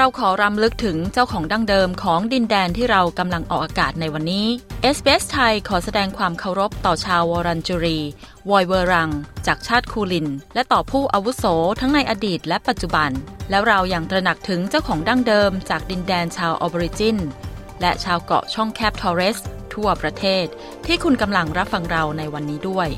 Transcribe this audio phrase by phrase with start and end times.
[0.00, 4.46] เราขอรำลึกถึงเจ้าของดั้งเดิมของดินแดนที่เรากำลังออกอากาศในวันนี้
[4.94, 7.98] SBS ไทยขอแสดงความเคารพต่อชาววอรันจูรี
[8.50, 9.10] วอยเวอรัง
[9.46, 11.44] จากชาติคูลิน และต่อผู้อาวุโส
[11.80, 13.10] ทั้งในอดีตและปัจจุบัน
[13.50, 17.16] แล้วเรายัางตระหนักถึงเจ้าของดั้งเดิมจากดินแดนชาวออบริจิน
[17.80, 19.38] และชาวเกาะช่องแคบทอเรส
[19.74, 20.44] ทั่วประเทศ
[20.86, 22.88] ที่คุณกำลังรับฟังเราในวันนี้ด้วย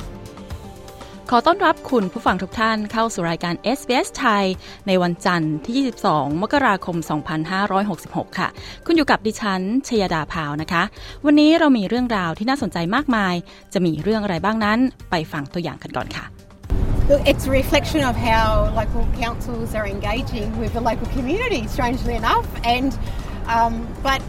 [1.35, 4.45] ขอต้อนรับคุณผู้ฟังทุกท่านเข้าสู่รายการ SBS ไทย
[4.87, 6.97] ในวันจันทร์ที่ 22 มกราคม
[7.69, 8.49] 2566 ค่ะ
[8.87, 10.83] คุณอยู่กับดิฉัน ชยดาพาวนะคะ
[11.27, 13.35] วันนี้เรามีเรื่องราวที่น่าสนใจมากมาย
[13.73, 14.79] จะมีเรื่องอะไรบ้างนั้น
[15.11, 16.25] ไปฟังตัวอย่างกันก่อนค่ะ
[17.11, 18.47] Look, it's a reflection of how
[18.81, 22.49] local councils are engaging with the local community, strangely enough.
[22.75, 22.91] And
[23.55, 23.73] um,
[24.09, 24.21] but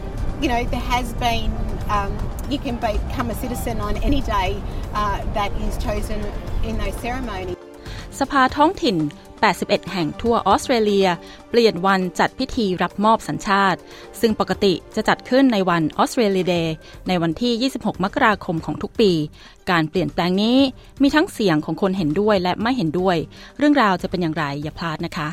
[0.42, 1.50] you know there has been
[1.96, 2.12] um,
[2.52, 6.20] you can become a citizen on any day uh, that is chosen
[6.68, 7.58] in those ceremonies.
[8.20, 8.96] สภาท้องถิ่น
[9.44, 11.06] 81 แห่งทั่วออสเตรเลีย
[11.50, 13.78] เปลี่ยนวันจัดพิธีรับมอบสัญชาติ
[14.20, 16.74] ซึ่งปกติจะจัดขึ้นในวันออสเตรเลียเดย์
[17.08, 19.12] ในวันที่ 26 มกราคมของทุกปี
[19.70, 20.58] การเปลี่ยนแปลงนี้
[21.02, 23.16] มีทั้งเสียงของคนเห็นด้วยและไม่เห็นด้วย
[23.58, 25.28] เรื่องราวจะเป็นอย่างไรอย่าพลาดนะคะ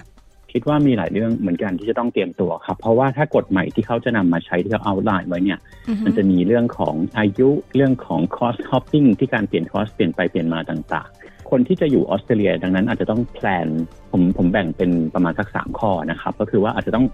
[0.51, 5.59] คิดว่ามีหลายเรื่องเหมือนกันที่จะต้องเตรียมตัวครับ เพราะว่าถ้ากฎใหม่ที่เขาจะนำมาใช้ที่เขาเอาไลน์ไว้เนี่ย
[6.05, 13.67] มันจะมีเรื่องของอายุเรื่องของ cost hopping ที่การเปลี่ยน cost เปลี่ยนไปเปลี่ยนมาต่าง ๆ คนที่จะอยู่ออสเตรเลีย ดังนั้นอาจจะต้องแพลน
[14.11, 17.05] ผมผมแบ่งเป็นประมาณสักสามข้อนะครับ ก็คือว่าอาจจะต้อง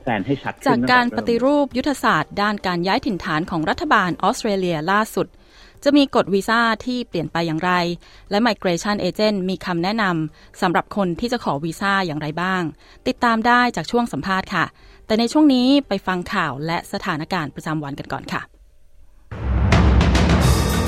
[0.00, 5.26] แพลนให้ชัดจากการปฏิรูปยุทธศาสตร์ ด้านการย้ายถิ่นฐานของรัฐบาลออสเตรเลียล่าสุด
[5.86, 7.72] จะมีกฎวีซ่าที่เปลี่ยนไปอย่างไร
[8.30, 12.62] และ Migration Agent มีคำแนะนำสำหรับคนที่จะขอวีซ่าอย่างไรบ้าง
[13.08, 14.64] ติดตามได้จากช่วงสัมภาษณ์ค่ะ
[15.06, 18.42] แต่ในช่วงนี้ไปฟังข่าวและสถานการณ์ประจำวันกันก่อนค่ะ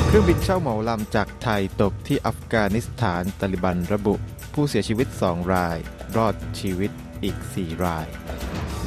[0.07, 4.15] เครื่องบินเช่าเหมาลำจากไทยตกที่อัฟกานิสถานตาลิบันระบุ
[4.55, 5.79] ผู้เสียชีวิต 2 ราย
[6.17, 6.91] รอดชีวิต
[7.23, 8.07] อีก 4 ราย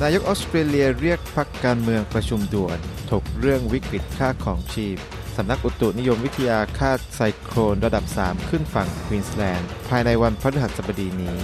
[0.02, 2.78] นายกออสเตรเลียเรียกพักการเมืองประชุมด่วน
[3.12, 4.98] ถกเรื่องวิกฤตค่าของชีพ
[5.42, 11.38] สำนักอุตุนิยมวิทยาคาดไซโครนระดับ 3 ขึ้นฝั่งควีนสแลนด์ ภายในวันพฤหัสบดีนี้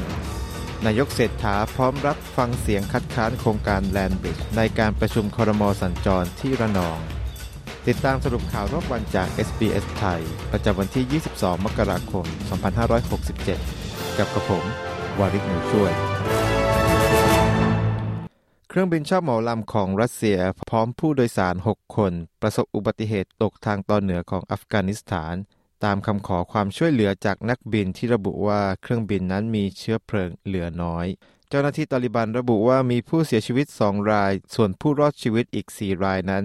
[0.85, 6.99] นายกเศรษฐาพร้อมรับฟังเสียงคัดค้านโครงการแลนบริดจ์ในการประชุมครมสัญจรที่ระนอง
[7.87, 12.25] ติดตามสรุปข่าวรอบวันจาก SBS ไทย ประจำวันที่ 22 มกราคม
[13.61, 14.63] 2567 กับกระผม
[15.19, 15.93] วาริศหนูช่วย
[18.77, 20.37] ครื่องบินเช่าเหมาลำของรัสเซีย
[20.69, 25.35] พร้อมผู้โดยสาร 6 คน ประสบอุบัติเหตุตกทางตอนเหนือของอัฟกานิสถาน
[25.83, 31.05] ตามคำขอความช่วยเหลือจากนักบินที่ระบุว่าเครื่องบินนั้นมีเชื้อเพลิงเหลือน้อย
[31.49, 36.43] เจ้าหน้าที่ตาลิบันระบุว่ามีผู้เสียชีวิต 2 ราย ส่วนผู้รอดชีวิตอีก 4 รายนั้น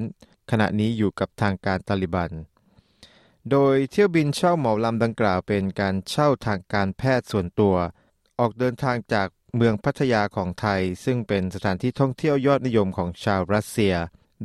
[0.50, 2.30] ขณะนี้อยู่กับทางการตาลิบัน
[3.50, 7.76] โดยเที่ยวบินเช่าเหมาลำดังกล่าวเป็นการเช่าทางการแพทย์ส่วนตัว
[8.38, 13.94] ออกเดินทางจาก เมืองพัทยาของไทย ซึ่งเป็นสถานที่ท่องเที่ยวยอดนิยมของชาวรัสเซีย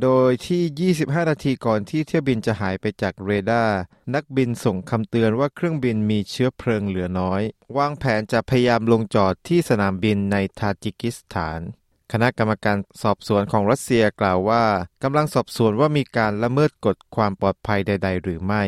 [0.02, 3.78] โดยที่ 25 นาทีก่อนที่เที่ยวบินจะหายไปจากเรดาร์
[4.14, 7.42] นักบินส่งคำเตือนว่าเครื่องบินมีเชื้อเพลิงเหลือน้อย
[7.76, 11.60] วางแผนจะพยายามลงจอดที่สนามบินในทาจิกิสถาน
[12.12, 14.64] คณะกรรมการสอบสวนของรัสเซียกล่าวว่า
[15.02, 18.64] กำลังสอบสวนว่ามีการละเมิดกฎความปลอดภัยใด ๆ หรือไม่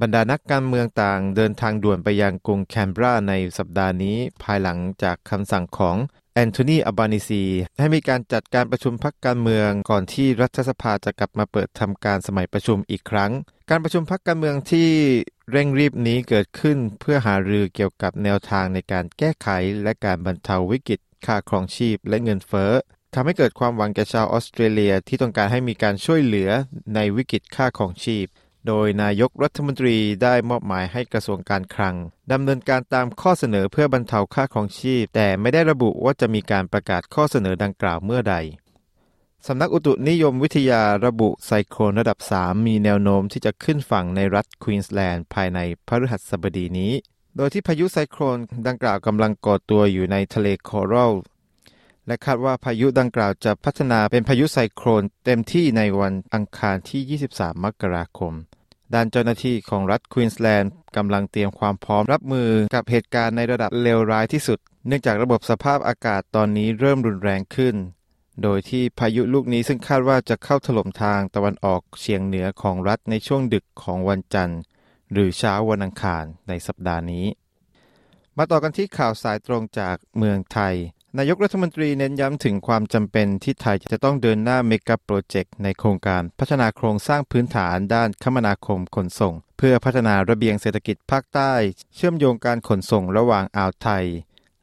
[0.00, 5.96] บรรดานักการเมืองต่างเดินทางด่วนไปยังกรุงแคนเบราในสัปดาห์นี้ภายหลังจากคำสั่งของ
[6.34, 7.44] แอนโทนีอับบานิซี
[7.78, 13.32] ให้มีการจัดการประชุมพักการเมืองก่อนที่รัฐสภาจะกลับมาเปิดทำการสมัยประชุมอีกครั้ง
[13.70, 14.88] การประชุมพักการเมืองที่
[15.50, 19.48] เร่งรีบนี้เกิดขึ้นเพื่อหารือเกี่ยวกับแนวทางในการแก้ไข
[19.82, 22.72] และการบรรเทาวิกฤตค่าครองชีพและเงินเฟ้อ
[23.14, 26.50] ทำให้เกิดความหวังแก่ชาวออสเตรเลียที่ต้องการให้มีการช่วยเหลือ
[26.94, 28.26] ในวิกฤตค่าครองชีพ
[28.66, 31.94] โดยนายกรัฐมนตรีได้มอบหมายให้กระทรวงการคลัง
[32.32, 38.36] ดำเนินการตามข้อเสนอเพื่อบรรเทาค่าครองชีพ แต่ไม่ได้ระบุว่าจะมีการประกาศข้อเสนอดังกล่าวเมื่อใด
[39.46, 46.92] สำนักอุตุนิยมวิทยาระบุไซโครนระดับ 3 มีแนวโน้มที่จะขึ้นฝั่งในรัฐควีนส์แลนด์ภายในพฤหัสบดีนี้
[47.36, 51.12] โดยที่พายุไซโครนดังกล่าวกำลังก่อตัวอยู่ในทะเลคอรัล
[52.06, 58.32] และคาดว่าพายุดังกล่าวจะพัฒนาเป็นพายุไซโครนเต็มที่ในวันอังคารที่ 23 มกราคม
[58.94, 67.76] ด้านเจ้าหน้าที่ของรัฐควีนสแลนด์กำลังเตรียมความพร้อมรับมือกับเหตุการณ์ในระดับเลวร้ายที่สุด เนื่องจากระบบสภาพอากาศตอนนี้เริ่มรุนแรงขึ้น
[68.42, 74.60] โดยที่พายุลูกนี้ซึ่งคาดว่าจะเข้าถล่มทางตะวันออกเฉียงเหนือของรัฐในช่วงดึกของวันจันทร์
[75.12, 77.26] หรือเช้าวันอังคารในสัปดาห์นี้
[78.36, 80.74] มาต่อกันที่ข่าวสายตรงจากเมืองไทย
[81.18, 91.52] นายกรัฐมนตรีเน้นย้ำถึงความจำเป็นที่ไทยจะต้องเดินหน้าเมกะโปรเจกต์ในโครงการพัฒนาโครงสร้างพื้นฐานด้านคมนาคมขนส่ง เพื่อพัฒนาระเบียงเศรษฐกิจภาคใต้
[91.94, 94.04] เชื่อมโยงการขนส่งระหว่างอ่าวไทย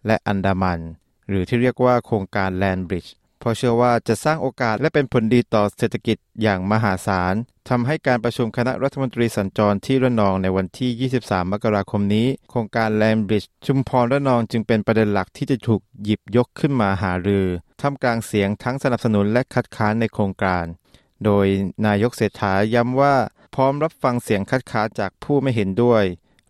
[0.08, 0.80] และอันดามัน
[1.28, 7.36] หรือที่เรียกว่าโครงการแลนบริดจ์เพราะเชื่อว่าจะสร้างโอกาสและเป็นผลดีต่อเศรษฐกิจอย่างมหาศาล
[7.70, 17.48] ทำให้การประชุมคณะรัฐมนตรีสัญจรที่ระนองในวันที่ 23 มกราคมนี้ โครงการแลนบริดจ์ชุมพรระนองจึงเป็นประเด็นหลักที่จะถูกหยิบยกขึ้นมาหารือ
[17.82, 20.66] ท่ามกลางเสียงทั้งสนับสนุนและคัดค้านในโครงการ
[21.26, 21.46] โดย
[21.86, 23.16] นายกเศรษฐาย้ำว่า
[23.56, 26.04] พร้อมรับฟังเสียงคัดค้านจากผู้ไม่เห็นด้วย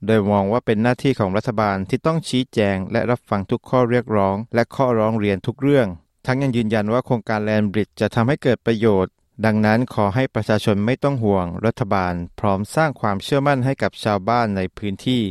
[0.05, 5.87] โดยมองว่าเป็นหน้าที่ของรัฐบาลที่ต้องชี้แจง และรับฟังทุกข้อเรียกร้อง และข้อร้องเรียนทุกเรื่อง
[6.25, 9.13] ทั้งยังยืนยันว่าโครงการแลนบริดจ์จะทำให้เกิดประโยชน์
[9.45, 15.23] ดังนั้นขอให้ประชาชนไม่ต้องห่วง รัฐบาลพร้อมสร้างความเชื่อมั่นให้กับชาวบ้านในพื้นที่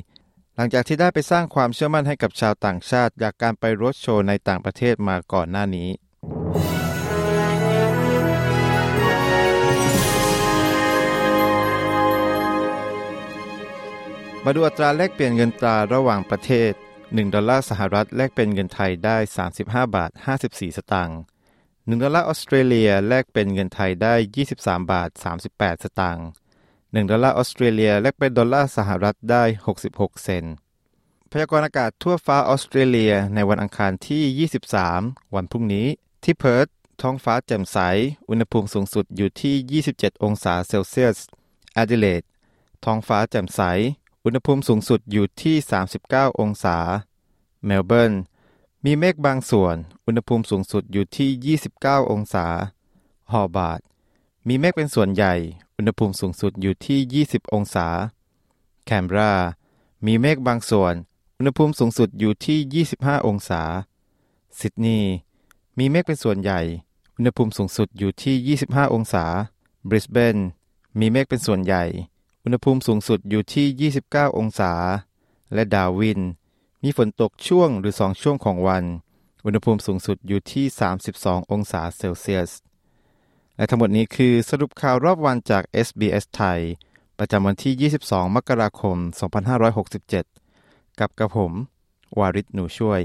[0.56, 5.88] หลังจากที่ได้ไปสร้างความเชื่อมั่นให้กับชาวต่างชาติ จากการไปรถโชว์ในต่างประเทศมาก่อนหน้านี้
[14.44, 19.16] มาดูอัตราแลกเปลี่ยนเงินตราระหว่างประเทศ 1 ดอลลาร์สหรัฐแลกเป็นเงินไทยได้
[19.54, 20.10] 35 บาท
[20.44, 21.20] 54 สตางค์
[21.84, 24.14] 1ดอลลาร์ออสเตรเลียแลกเป็นเงินไทยได้
[24.52, 25.10] 23 บาท
[25.46, 26.26] 38 สตางค์
[26.64, 29.44] 1ดอลลาร์ออสเตรเลียแลกเป็นดอลลาร์สหรัฐได้
[29.82, 30.44] 66 เซนต์
[31.30, 34.48] พยากรณ์อากาศทั่วฟ้าออสเตรเลียในวันอังคารที่
[34.88, 35.86] 23 วันพรุ่งนี้
[36.24, 36.66] ที่เพิร์ธ
[37.02, 37.78] ท้องฟ้าแจ่มใส
[38.28, 41.18] อุณหภูมิสูงสุดอยู่ที่ 27 องศาเซลเซียส
[41.74, 42.22] แอดิเลด
[42.84, 43.60] ท้องฟ้าแจ่มใส
[44.24, 45.56] อุณหภูมิสูงสุดอยู่ที่
[45.98, 46.76] 39 องศา
[47.66, 48.12] เมลเบิร์น
[48.84, 52.46] มีเมฆบางส่วน อุณหภูมิสูงสุดอยู่ที่ 29 องศา
[53.32, 53.80] โฮบาร์ต
[54.48, 55.34] มีเมฆเป็นส่วนใหญ่
[55.76, 57.86] อุณหภูมิสูงสุดอยู่ที่ 20 องศา
[58.84, 59.32] แคนเบรา
[60.06, 60.94] มีเมฆบางส่วน
[61.38, 63.62] อุณหภูมิสูงสุดอยู่ที่ 25 องศา
[64.58, 65.12] ซิดนีย์
[65.78, 66.60] มีเมฆเป็นส่วนใหญ่
[67.16, 69.24] อุณหภูมิสูงสุดอยู่ที่ 25 องศา
[69.88, 70.36] บริสเบน
[70.98, 71.84] มีเมฆเป็นส่วนใหญ่
[72.44, 74.72] อุณหภูมิสูงสุดอยู่ที่ 29 องศา
[75.54, 76.20] และดาวิน
[76.82, 78.84] มีฝนตกช่วงหรือสองช่วงของวัน
[79.44, 80.64] อุณหภูมิสูงสุดอยู่ที่
[81.08, 82.50] 32 องศาเซลเซียส
[83.56, 86.60] และทั้งหมดนี้คือสรุปข่าวรอบวันจาก SBS ไทย
[87.18, 88.96] ประจำวันที่ 22 มกราคม
[90.18, 91.52] 2567 กับกระผม
[92.18, 93.00] วาริศหนูช่วย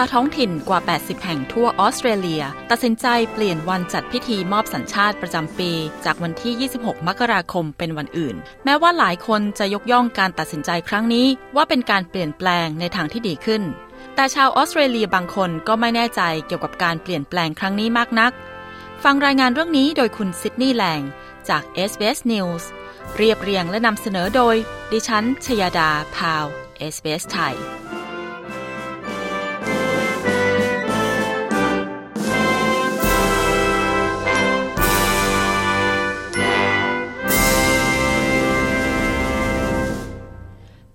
[0.00, 5.70] าท้องถิ่นกว่า 80 แห่งทั่วออสเตรเลีย ตัดสินใจเปลี่ยนวันจัดพิธีมอบสัญชาติประจำปี
[6.04, 11.26] จากวันที่ 26 มกราคมเป็นวันอื่น แม้ว่าหลายคนจะยกย่องการตัดสินใจครั้งนี้
[11.56, 13.62] ว่าเป็นการเปลี่ยนแปลงในทางที่ดีขึ้น
[14.14, 18.32] แต่ชาวออสเตรเลียบางคนก็ไม่แน่ใจเกี่ยวกับการเปลี่ยนแปลงครั้งนี้มากนัก
[19.04, 21.00] ฟังรายงานเรื่องนี้โดยคุณซิดนีย์แลง
[21.48, 22.64] จาก SBS News
[23.16, 24.56] เรียบเรียงและนำเสนอโดย
[24.92, 26.44] ดิฉันชยาดาพาว
[26.94, 27.56] SBS ไทย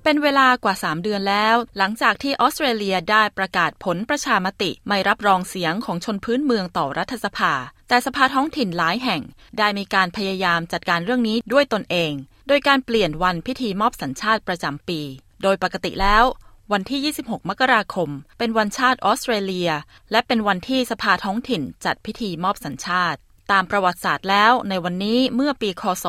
[0.03, 7.53] เป็นเวลากว่า 3 เดือนแล้ว หลังจากที่ออสเตรเลียได้ประกาศผลประชามติไม่รับรองเสียงของชนพื้นเมืองต่อรัฐสภา
[7.89, 9.21] แต่สภาท้องถิ่นหลายแห่ง
[9.57, 12.11] ได้มีการพยายามจัดการเรื่องนี้ด้วยตนเอง
[12.47, 15.01] โดยการเปลี่ยนวันพิธีมอบสัญชาติประจำปี
[15.43, 16.23] โดยปกติแล้ว
[16.71, 19.69] วันที่ 26 มกราคม เป็นวันชาติออสเตรเลีย
[20.11, 23.19] และเป็นวันที่สภาท้องถิ่นจัดพิธีมอบสัญชาติ
[23.51, 26.05] ตามประวัติศาสตร์แล้ว ในวันนี้เมื่อปีคศ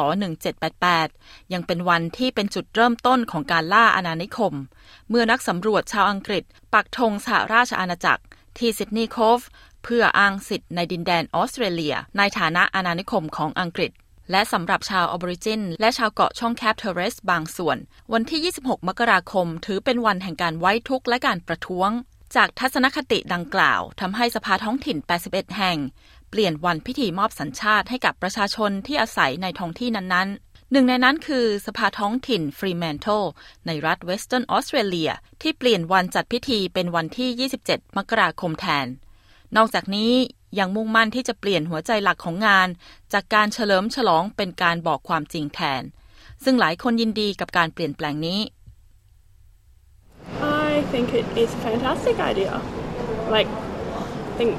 [0.75, 4.55] 1788 ยังเป็นวันที่เป็นจุดเริ่มต้นของการล่าอาณานิคม
[5.09, 8.23] เมื่อนักสำรวจชาวอังกฤษ ปักธงสหราชอาณาจักร
[8.59, 9.41] ที่ซิดนีย์โคฟ
[9.85, 13.91] เพื่ออ้างสิทธิ์ในดินแดนออสเตรเลีย ในฐานะอาณานิคมของอังกฤษ
[14.31, 17.77] และสำหรับชาวอะบอริจิน และชาวเกาะช่องแคบทอร์เรสบางส่วน
[18.13, 21.91] วันที่ 26 มกราคม ถือเป็นวันแห่งการไว้ทุกข์และการประท้วง
[22.37, 25.79] จากทัศนคติดังกล่าวทำให้สภาท้องถิ่น 81 แห่ง
[26.35, 33.07] เปลี่ยนวันพิธีมอบสัญชาติให้กับประชาชนที่อาศัยในท้องที่นั้นๆ หนึ่งในนั้นคือสภาท้องถิ่นฟรีแมนเทิล
[33.67, 35.11] ในรัฐเวสเทิร์นออสเตรเลีย
[35.43, 38.87] ที่เปลี่ยนวันจัดพิธีเป็นวันที่ 27 มกราคมแทน
[39.57, 40.13] นอกจากนี้
[40.59, 42.69] ยังมุ่งมั่นที่จะเปลี่ยนหัวใจหลักของงาน
[43.13, 45.83] จากการเฉลิมฉลองเป็นการบอกความจริงแทน
[46.45, 52.53] ซึ่งหลายคนยินดีกับการเปลี่ยนแปลงนี้ I think it is a fantastic idea.
[53.35, 53.51] Like,
[54.39, 54.53] think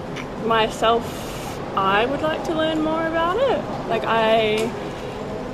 [0.46, 1.04] myself,
[1.76, 3.60] I would like to learn more about it.
[3.90, 4.70] Like, I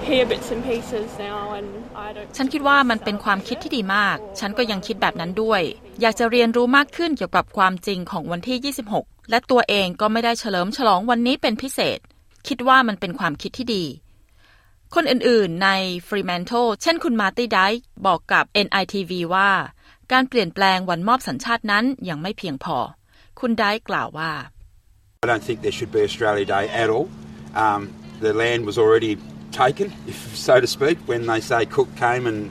[0.03, 2.27] hear bits and pieces now and I don't...
[2.37, 5.61] ฉันคิดว่ามันเป็นความคิดที่ดีมาก ฉันก็ยังคิดแบบนั้นด้วย
[6.01, 11.99] อยากจะเรียนรู้มากขึ้นเกี่ยวกับความจริงของวันที่ 26 และตัวเองก็ไม่ได้เฉลิมฉลองวันนี้เป็นพิเศษ
[12.47, 13.85] คิดว่ามันเป็นความคิดที่ดี
[14.95, 15.69] คนอื่นๆ ใน
[16.07, 17.59] Fremantle เช่นคุณมาร์ตี้ได
[18.05, 19.49] บอกกับ NITV ว่า
[20.11, 22.77] การเปลี่ยนแปลงวันมอบสัญชาตินั้นยังไม่เพียงพอ
[23.39, 24.31] คุณไดกล่าวว่า
[25.21, 27.09] I don't think there should be Australia Day at all.
[27.53, 29.17] Um, the land was already
[29.51, 32.49] taken, if so to speak, when they say Cook came and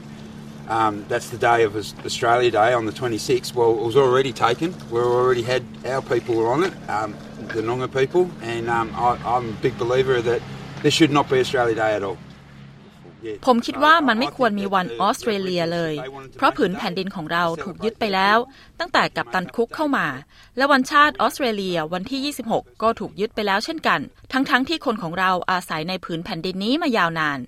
[0.67, 3.55] um, that's the day of Australia Day on the 26th.
[3.55, 4.75] Well, it was already taken.
[4.91, 9.49] We already had our people on it, um, the Noongar people, and um, I, I'm
[9.49, 10.39] a big believer that
[10.83, 12.19] there should not be Australia Day at all.
[13.45, 15.93] ผมคิดว่ามันไม่ควรมีวันออสเตรเลียเลย
[16.37, 18.37] เพราะผืนแผ่นดินของเราถูกยึดไปแล้ว
[18.79, 20.07] ตั้งแต่กับตันคุกเข้ามา
[20.57, 23.99] และวันชาติออสเตรเลียวันที่ 26 ก็ถูกยึดไปแล้วเช่นกัน
[24.31, 27.39] ทั้งๆทที่คนของเราอาศัยในผืนแผ่นดินนี้มายาวนาน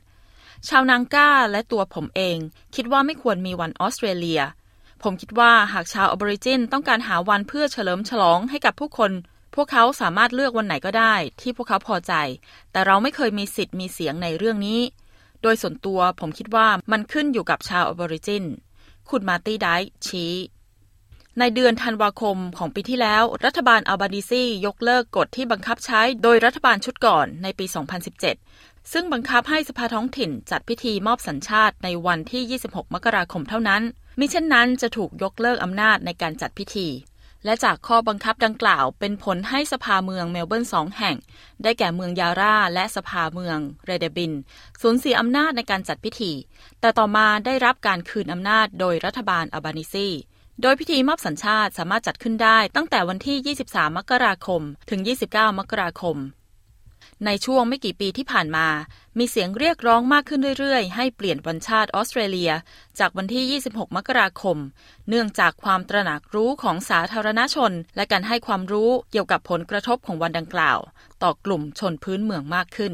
[0.67, 2.37] ชาวนางก้าและตัวผมเอง
[2.75, 4.41] คิดว่าไม่ควรมีวันออสเตรเลีย
[5.03, 9.11] ผมคิดว่าหากชาวออบริจินต้องการหาวันเพื่อเฉลิมฉลองให้กับผู้คน
[9.55, 12.13] พวกเขาสามารถเลือกวันไหนก็ได้ ที่พวกเขาพอใจ
[12.71, 14.79] แต่เราไม่เคยมีสิทธิ์มีเสียงในเรื่องนี้
[15.43, 18.43] โดยส่วนตัวผมคิดว่ามันขึ้นอยู่กับชาวออบอริจิน
[19.09, 19.67] คุณมาตี้ได
[20.07, 20.33] ชี้
[21.39, 27.65] ในเดือนธันวาคมของปีที่แล้ว รัฐบาลอัลบานิซียกเลิกกฎที่บังคับใช้โดยรัฐบาลชุดก่อนในปี
[28.29, 33.81] 2017 ซึ่งบังคับให้สภาท้องถิ่นจัดพิธีมอบสัญชาติในวันที่ 26 มกราคมเท่านั้น
[34.19, 36.87] มิเช่นนั้นจะถูกยกเลิกอำนาจในการจัดพิธี
[37.45, 41.15] และจากข้อบังคับดังกล่าวเป็นผลให้สภาเมืองเมลเบิร์นสองแห่ง
[41.63, 44.31] ได้แก่เมืองยาร่าและสภาเมืองเรเดบิน
[44.81, 46.31] สูญเสียอำนาจในการจัดพิธี
[46.81, 50.09] แต่ต่อมาได้รับการคืนอำนาจโดยรัฐบาลอับานิซี
[50.61, 56.17] โดยพิธีมอบสัญชาติสามารถจัดขึ้นได้ตั้งแต่วันที่ 23 มกราคม ถึง 29 มกราคม
[57.25, 58.67] ในช่วงไม่กี่ปีที่ผ่านมา
[59.17, 62.51] มีเสียงเรียกร้องมากขึ้นเรื่อยๆ ให้เปลี่ยนวันชาติออสเตรเลีย
[62.99, 64.57] จากวันที่ 26 มกราคม
[65.09, 70.79] เนื่องจากความตระหนักรู้ของสาธารณชน และการให้ความรู้เกี่ยวกับผลกระทบของวันดังกล่าว
[71.23, 72.93] ต่อกลุ่มชนพื้นเมืองมากขึ้น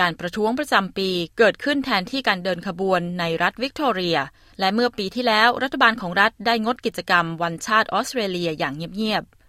[0.00, 1.08] การประท้วงประจำปี
[1.38, 4.18] เกิดขึ้นแทนที่การเดินขบวนในรัฐวิกตอเรีย
[4.60, 9.41] และเมื่อปีที่แล้วรัฐบาลของรัฐได้งดกิจกรรมวันชาติออสเตรเลียอย่างเงียบๆ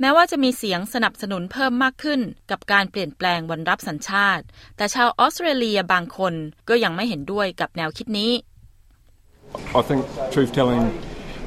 [0.00, 4.44] แม้ว่าจะมีเสียงสนับสนุนเพิ่มมากขึ้น กับการเปลี่ยนแปลงวันรับสัญชาติ
[4.76, 6.34] แต่ชาวออสเตรเลียบางคน
[6.68, 8.32] ก็ยังไม่เห็นด้วยกับแนวคิดนี้
[9.78, 10.00] I think
[10.34, 10.82] truth telling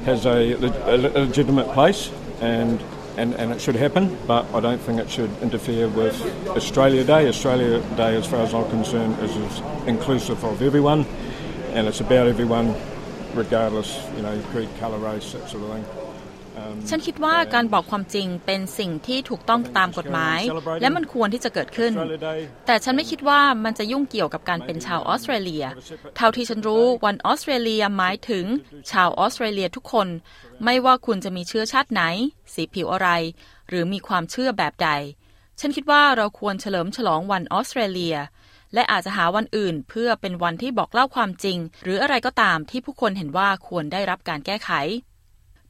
[0.08, 0.38] has a,
[0.94, 2.00] a legitimate place
[2.40, 2.76] and
[3.20, 6.16] and, and it should happen, but I don't think it should interfere with
[6.58, 7.22] Australia Day.
[7.28, 9.54] Australia Day, as far as I'm concerned, is, is
[9.86, 11.04] inclusive of everyone,
[11.74, 12.74] and it's about everyone,
[13.34, 16.01] regardless, you know, creed, color race, that sort of thing.
[16.88, 20.40] ฉันคิดว่าการบอกความจริงเป็นสิ่งที่ถูกต้องตามกฎหมาย
[20.80, 21.92] และมันควรที่จะเกิดขึ้น
[22.66, 25.64] แต่ฉันไม่คิดว่ามันจะยุ่งเกี่ยวกับการเป็นชาวออสเตรเลีย
[26.16, 28.44] เท่าที่ฉันรู้วันออสเตรเลียหมายถึง
[28.90, 30.08] ชาวออสเตรเลียทุกคน
[30.64, 32.02] ไม่ว่าคุณจะมีเชื้อชาติไหน
[32.54, 33.08] สีผิวอะไร
[33.68, 34.90] หรือมีความเชื่อแบบใด
[35.60, 38.16] ฉันคิดว่าเราควรเฉลิมฉลองวันออสเตรเลีย
[38.74, 44.70] และอาจจะหาวันอื่นเพื่อเป็นวันที่บอกเล่าความจริง หรืออะไรก็ตามที่ผู้คนเห็นว่าควรได้รับการแก้ไข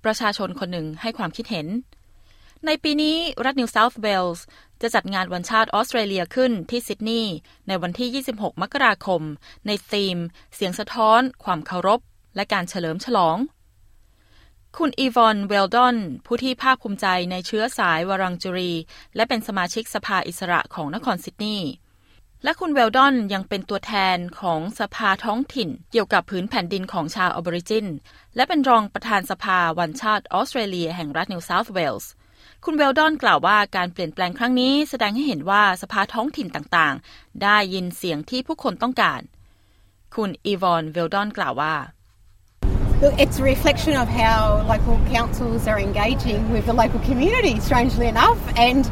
[0.05, 1.67] ประชาชนคนหนึ่งให้ความคิดเห็น
[2.67, 4.45] ในปีนี้รัฐนิวเซาท์เวลส์
[4.83, 7.35] จะจัดงานวันชาติออสเตรเลียขึ้นที่ซิดนีย์
[7.69, 9.23] ในวันที่ 26 มกราคม
[9.67, 10.17] ในธีม
[10.55, 12.01] เสียงสะท้อน ความเคารพ
[12.37, 13.37] และการเฉลิมฉลอง
[14.79, 18.73] คุณอีวอนเวลดอน ผู้ที่ภาคภูมิใจในเชื้อสายวิราดจูรี
[19.17, 21.69] และเป็นสมาชิกสภาอิสระของนครซิดนีย์
[22.45, 27.87] และคุณเวลดอนยังเป็นตัวแทนของสภาท้องถิ่น เกี่ยวกับผืนแผ่นดินของชาวอะบอริจิน
[28.37, 32.11] และเป็นรองประธานสภาวันชาติออสเตรเลียแห่งรัฐนิวเซาท์เวลส์
[32.65, 39.21] คุณเวลดอนกล่าวว่าการเปลี่ยนแปลงครั้งนี้แสดงให้เห็นว่าสภาท้องถิ่นต่างๆ ได้ยินเสียงที่ผู้คนต้องการ
[40.15, 41.75] คุณอีวอนเวลดอนกล่าวว่า
[43.03, 44.39] Look, it's a reflection of how
[44.73, 48.41] local councils are engaging with the local community, strangely enough.
[48.69, 48.85] And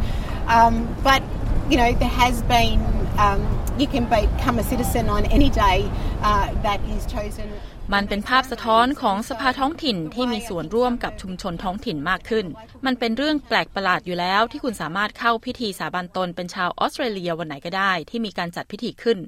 [0.56, 0.74] um,
[1.08, 1.22] but
[1.70, 2.78] you know there has been
[3.18, 3.40] um,
[3.78, 5.78] you can become a citizen on any day
[6.22, 7.48] uh, that is chosen.
[7.94, 12.46] มันเป็นภาพสะท้อนของสภาท้องถิ่นที่มีส่วนร่วมกับชุมชนท้องถิ่นมากขึ้น
[12.86, 19.18] มันเป็นเรื่องแปลกประหลาดอยู่แล้วที่คุณสามารถเข้าพิธีสาบานตนเป็นชาวออสเตรเลียวันไหนก็ได้ที่มีการจัดพิธีขึ้น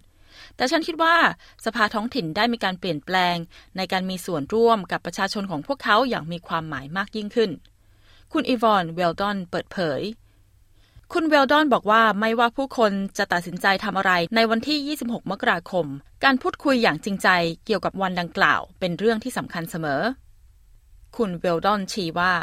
[0.56, 1.16] แต่ฉันคิดว่า
[1.64, 3.36] สภาท้องถิ่นได้มีการเปลี่ยนแปลง
[3.76, 7.50] ในการมีส่วนร่วมกับประชาชนของพวกเขาอย่างมีความหมายมากยิ่งขึ้น
[8.32, 10.00] คุณอีวอนเวลดอนเปิดเผย
[11.16, 15.86] คุณเวลดอนบอกว่าไม่ว่าผู้คนจะตัดสินใจทำอะไรในวันที่ 26 มกราคม
[16.24, 17.28] การพูดคุยอย่างจริงใจ
[17.66, 20.00] เกี่ยวกับวันดังกล่าว เป็นเรื่องที่สำคัญเสมอ
[21.16, 22.34] คุณเวลดอนชี้ว่า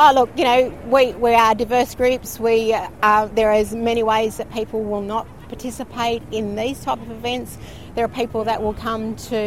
[0.00, 0.60] Oh, look, you know,
[0.94, 2.30] we, we are diverse groups.
[2.46, 7.10] We uh, there is many ways that people will not participate in these type of
[7.10, 7.50] events.
[7.94, 9.40] There are people that will come to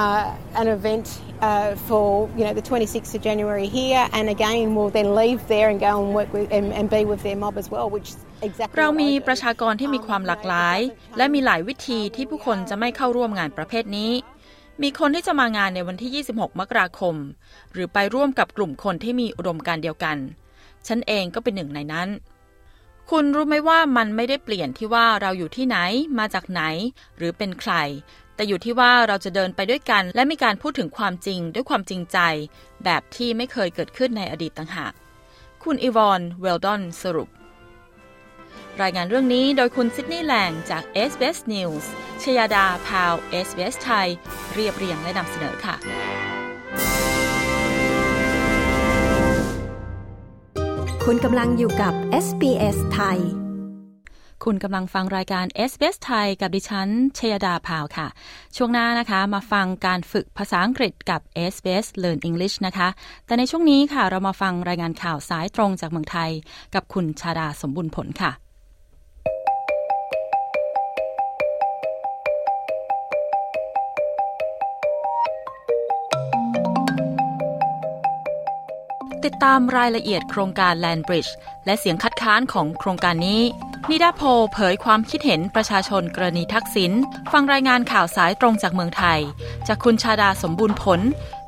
[0.00, 0.22] uh,
[0.60, 1.06] an event
[1.40, 2.06] uh, for
[2.38, 5.92] you know the 26th of January here, and again will then leave there and go
[6.02, 8.88] and work with and, and be with their mob as well, which is exactly เรา
[8.88, 9.24] what มี I do.
[9.28, 10.78] ประชากรที่มีความหลากหลาย
[11.16, 14.12] และมีหลายวิธีที่ผู้คนจะไม่เข้าร่วมงานประเภทนี้
[14.82, 17.14] มีคนที่จะมางานในวันที่ 26 มกราคม
[17.72, 20.16] หรือไปร่วมกับกลุ่มคนที่มีอุดมการณ์เดียวกัน
[20.86, 22.08] ฉันเองก็เป็นหนึ่งในนั้น
[23.10, 25.76] คุณรู้ไหมว่ามันไม่ได้เปลี่ยนที่ว่าเราอยู่ที่ไหน
[26.18, 26.62] มาจากไหน
[27.16, 27.72] หรือเป็นใคร
[28.36, 32.18] แต่อยู่ที่ว่าเราจะเดินไปด้วยกัน และมีการพูดถึงความจริงด้วยความจริงใจ
[32.84, 34.92] แบบที่ไม่เคยเกิดขึ้นในอดีตต่างหาก
[35.64, 37.28] คุณอีวอนเวลดอนสรุป
[38.82, 41.84] รายงานเรื่องนี้โดยคุณซิดนีย์แลงจาก SBS News
[42.22, 43.14] ชยาดาพาว
[43.46, 44.08] SBS ไทย
[44.54, 45.76] เรียบเรียงและนำเสนอค่ะ
[51.04, 51.94] คุณกำลังอยู่กับ
[52.26, 53.43] SBS ไทย
[54.44, 58.06] คุณกำลังฟังรายการ SBS ไทยกับดิฉันชยดาพาวค่ะ
[58.56, 61.20] ช่วงหน้านะคะมาฟังการฝึกภาษาอังกฤษกับ
[61.52, 62.88] SBS Learn English นะคะ
[63.26, 66.30] แต่ในช่วงนี้ค่ะเรามาฟังรายงานข่าวสายตรงจากเมืองไทย
[66.74, 68.32] กับคุณชาดาสมบุญผลค่ะ
[79.24, 81.30] ติดตามรายละเอียดโครงการ Land Bridge
[81.66, 83.42] และเสียงคัดค้านของโครงการนี้
[83.90, 86.92] นิดาโพลเผยความคิดเห็นประชาชนกรณีทักษิณ
[87.32, 89.20] ฟังรายงานข่าวสายตรงจากเมืองไทย
[89.66, 91.00] จากคุณชาดาสมบูรณ์ผล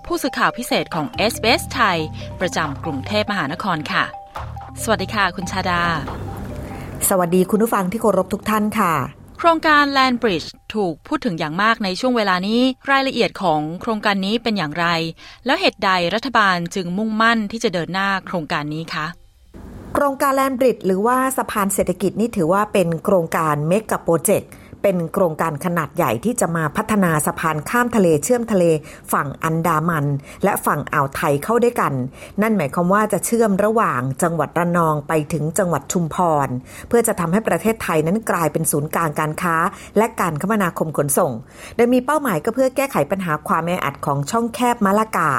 [0.07, 1.99] ผู้สื่อข่าวพิเศษของ SBS ไทย
[2.41, 4.05] ประจำกรุงเทพมหานครค่ะ
[4.83, 5.83] สวัสดีค่ะ คุณชาดา
[7.09, 8.93] สวัสดีคุณผู้ฟังที่เคารพทุกท่านค่ะ
[9.39, 14.87] โครงการ Land Bridge ถูกพูดถึงอย่างมากในช่วงเวลานี้ รายละเอียดของโครงการนี้เป็นอย่างไร
[15.47, 19.07] แล้วเหตุใดรัฐบาลจึงมุ่งมั่นที่จะเดินหน้าโครงการนี้คะ
[19.99, 24.51] โครงการแลนบริดหรือว่าสะพานเศรษฐกิจนี่ถือว่าเป็นโครงการเมกะโปรเจกต์
[24.89, 28.65] เป็นโครงการขนาดใหญ่ที่จะมาพัฒนาสะพานข้ามทะเลเชื่อมทะเล
[29.13, 30.07] ฝั่งอันดามัน
[30.45, 31.93] และฝั่งอ่าวไทยเข้าด้วยกัน
[32.43, 36.49] นั่นหมายความว่าจะเชื่อมระหว่างจังหวัดระนองไปถึงจังหวัดชุมพร
[36.89, 39.57] เพื่อจะทำให้ประเทศไทยนั้นกลายเป็นศูนย์กลางการค้า
[39.97, 41.33] และการคมนาคมขนส่ง
[41.77, 45.33] โดยมีเป้าหมายก็เพื่อแก้ไขปัญหาความแออัดของช่องแคบมะละกา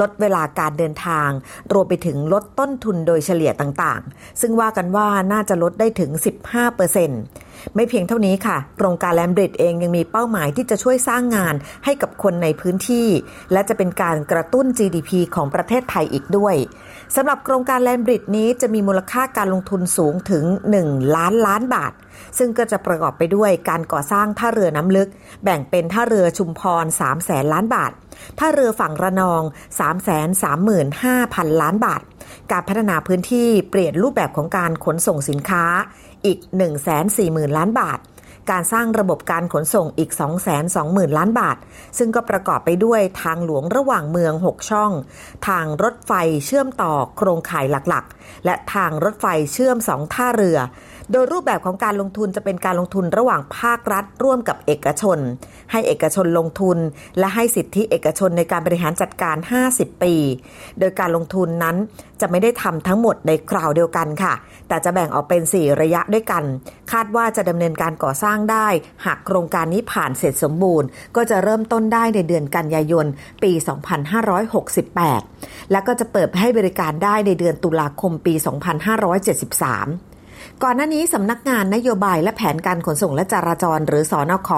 [0.00, 1.28] ลดเวลาการเดินทาง
[1.72, 6.10] รวมไปถึงลดต้นทุนโดยเฉลี่ยต่างๆ ซึ่งว่ากันว่าน่าจะลดได้ถึง
[6.44, 7.22] 15%เปอร์เซ็นต์
[7.74, 13.08] ไม่เพียงเท่านี้ค่ะ โครงการแลมบริดเองยังมีเป้าหมายที่จะช่วยสร้างงานให้กับคนในพื้นที่
[13.52, 16.54] และจะเป็นการกระตุ้น GDP ของประเทศไทยอีกด้วย
[17.16, 20.44] สำหรับโครงการแลมบริดนี้จะมีมูลค่าการลงทุนสูงถึง
[20.80, 21.92] 1 ล้านล้านบาท
[22.38, 25.08] ซึ่งก็จะประกอบไปด้วยการก่อสร้างท่าเรือน้ำลึก
[25.44, 27.92] แบ่งเป็นท่าเรือชุมพร3แสนล้านบาท
[28.38, 29.42] ท่าเรือฝั่งระนอง
[29.78, 30.20] 3 3 5
[30.54, 32.02] 0 0 0 ล้านบาท
[32.50, 35.64] การพัฒนาพื้นที่เปลี่ยนรูปแบบของการขนส่งสินค้า
[36.26, 36.38] อีก
[36.98, 38.00] 140,000 ล้านบาท
[38.50, 40.10] การสร้างระบบการขนส่งอีก
[40.64, 41.56] 220,000 ล้านบาท
[41.98, 44.92] ซึ่งก็ประกอบไปด้วยทางหลวงระหว่างเมือง 6 ช่อง
[45.48, 46.12] ทางรถไฟ
[46.46, 50.58] เชื่อมต่อโครงข่ายหลักๆ และทางรถไฟเชื่อม2ท่าเรือ
[51.12, 55.18] โดยรูปแบบของการลงทุนจะเป็นการลงทุนระหว่างภาครัฐ ร่วมกับเอกชน
[55.72, 56.78] ให้เอกชนลงทุน
[57.18, 59.36] และให้สิทธิเอกชนในการบริหารจัดการ
[59.70, 60.14] 50 ปี
[60.78, 61.76] โดยการลงทุนนั้น
[62.20, 64.34] จะไม่ได้ทำทั้งหมดในคราวเดียวกันค่ะ
[64.68, 66.44] แต่จะแบ่งออกเป็น 4 ระยะด้วยกัน
[66.92, 68.68] คาดว่าจะดำเนินการก่อสร้างได้
[69.06, 73.06] หากโครงการนี้ผ่านเสร็จสมบูรณ์ ก็จะเริ่มต้นได้ในเดือนกันยายน
[73.42, 73.52] ปี
[74.42, 80.07] 2568 และก็จะเปิดให้บริการได้ในเดือนตุลาคมปี 2573
[80.64, 84.50] ก่อนหน้านี้สำนักงานนโยบายและแผนการขนส่งและจราจร หรือสอนข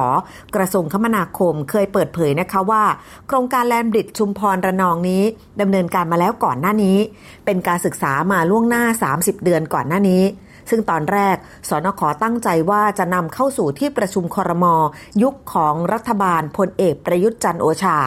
[0.55, 2.85] กระทรวงคมนาคมเคยเปิดเผยนะคะว่า
[3.27, 5.23] โครงการแลนบริดชุมพรระนองนี้
[5.61, 6.99] ดำเนินการมาแล้วก่อนหน้านี้
[7.45, 8.85] เป็นการศึกษามาล่วงหน้า
[9.15, 10.23] 30 เดือนก่อนหน้านี้
[10.71, 11.37] ซึ่งตอนแรก
[11.69, 14.75] สนขตั้งใจว่าจะนำเข้าสู่ที่ประชุมคอรมอ
[15.23, 17.99] ยุคของรัฐบาลพลเอกประยุทธ์จันโอชา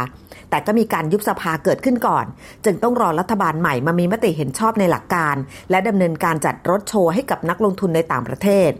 [0.53, 2.25] แต่ก็มีการยุบสภาเกิดขึ้นก่อน
[2.65, 5.35] จึงต้องรอรัฐบาลใหม่มามีมติเห็นชอบในหลักการ
[5.71, 8.71] และดำเนินการจัดรถโชว์ให้กับนักลงทุนในต่างประเทศ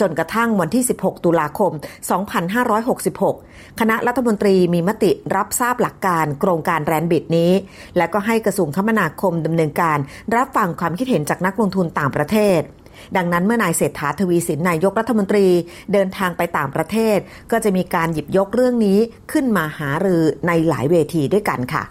[0.00, 1.72] จนกระทั่งวันที่ 16 ตุลาคม
[2.96, 7.52] 2566 คณะรัฐมนตรีมีมติรับทราบหลักการโครงการแรนบิดนี้
[7.96, 9.98] และก็ให้กระทรวงคมนาคมดำเนินการ
[10.36, 12.60] รับฟังความคิดเห็นจากนักลงทุนต่างประเทศ
[13.16, 15.46] ดังนั้นเมื่อนายเศรษฐาทวีสินนายกรัฐมนตรี
[15.92, 17.18] เดินทางไปต่างประเทศ
[17.50, 18.98] ก็จะมีการหยิบยกเรื่องนี้
[19.32, 21.84] ขึ้นมาหารือในหลายเวทีด้วยกันค่ะ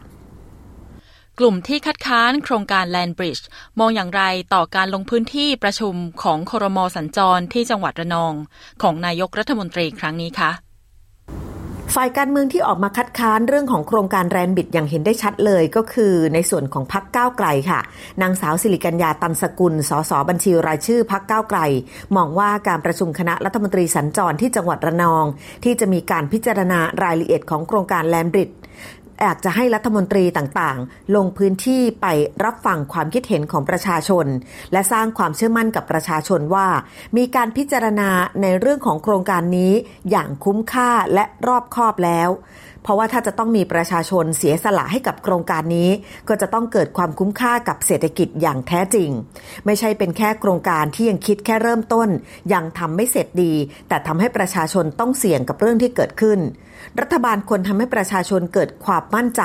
[1.40, 3.48] กลุ่มที่คัดค้านโครงการแลนบริดจ์
[3.80, 8.34] มองอย่างไรต่อการลงพื้นที่ประชุมของครมสัญจรที่จังหวัดระนอง
[8.82, 10.52] ของนายกรัฐมนตรีครั้งนี้คะ
[11.96, 17.80] ฝ่ายการเมืองที่ออกมาคัดค้านเรื่องของโครงการแรนบิดอย่างเห็นได้ชัดเลยก็คือในส่วนของพักก้าวไกลค่ะ
[18.22, 21.60] นางสาวสิริกัญญาตันสกุล สสบัญชีรายชื่อพักก้าวไกล
[22.16, 25.26] มองว่าการประชุมคณะรัฐมนตรีสัญจรที่จังหวัดระนอง
[25.64, 28.50] ที่จะมีการพิจารณารายละเอียดของโครงการแรนบิด
[29.22, 32.08] อยากจะให้รัฐมนตรีต่างๆ ลงพื้นที่ไป
[32.44, 34.26] รับฟังความคิดเห็นของประชาชน
[34.72, 36.68] และสร้างความเชื่อมั่นกับประชาชนว่า
[37.18, 38.10] มีการพิจารณา
[38.42, 39.74] ในเรื่องของโครงการนี้
[40.10, 42.30] อย่างคุ้มค่าและรอบคอบแล้ว
[42.84, 45.90] เพราะว่าถ้าจะต้องมีประชาชนเสียสละให้กับโครงการนี้
[46.30, 49.10] ก็จะต้องเกิดความคุ้มค่ากับเศรษฐกิจอย่างแท้จริง
[49.66, 52.10] ไม่ใช่เป็นแค่โครงการที่ยังคิดแค่เริ่มต้น
[52.54, 53.54] ยังทำไม่เสร็จดี
[53.88, 56.42] แต่ทำให้ประชาชนต้องเสี่ยงกับเรื่องที่เกิดขึ้น
[57.02, 59.44] รัฐบาลควรทำให้ประชาชนเกิดความมั่นใจ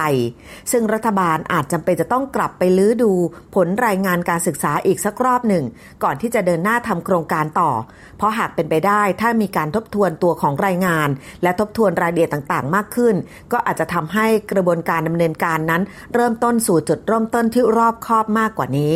[0.73, 3.13] ซึ่งรัฐบาลอาจจำเป็นจะต้องกลับไปลื้อดู
[3.55, 5.65] ผลรายงานการศึกษาอีกสักรอบหนึ่ง
[6.03, 7.71] ก่อนที่จะเดินหน้าทำโครงการต่อ
[8.17, 11.09] เพราะหากเป็นไปได้ถ้ามีการทบทวนตัวของรายงาน
[11.43, 13.15] และทบทวนรายละเอียดต่างๆ มากขึ้น
[13.53, 15.83] ก็อาจจะทำให้กระบวนการดำเนินการนั้น
[16.15, 18.95] เริ่มต้นสู่จุดเริ่มต้นที่รอบคอบมากกว่านี้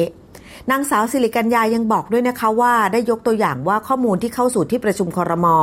[0.70, 5.56] นางสาวสิริกัญญายังบอกด้วยนะคะว่าได้ยกตัวอย่างว่าข้อมูลที่เข้าสู่ที่ประชุมคอรมอ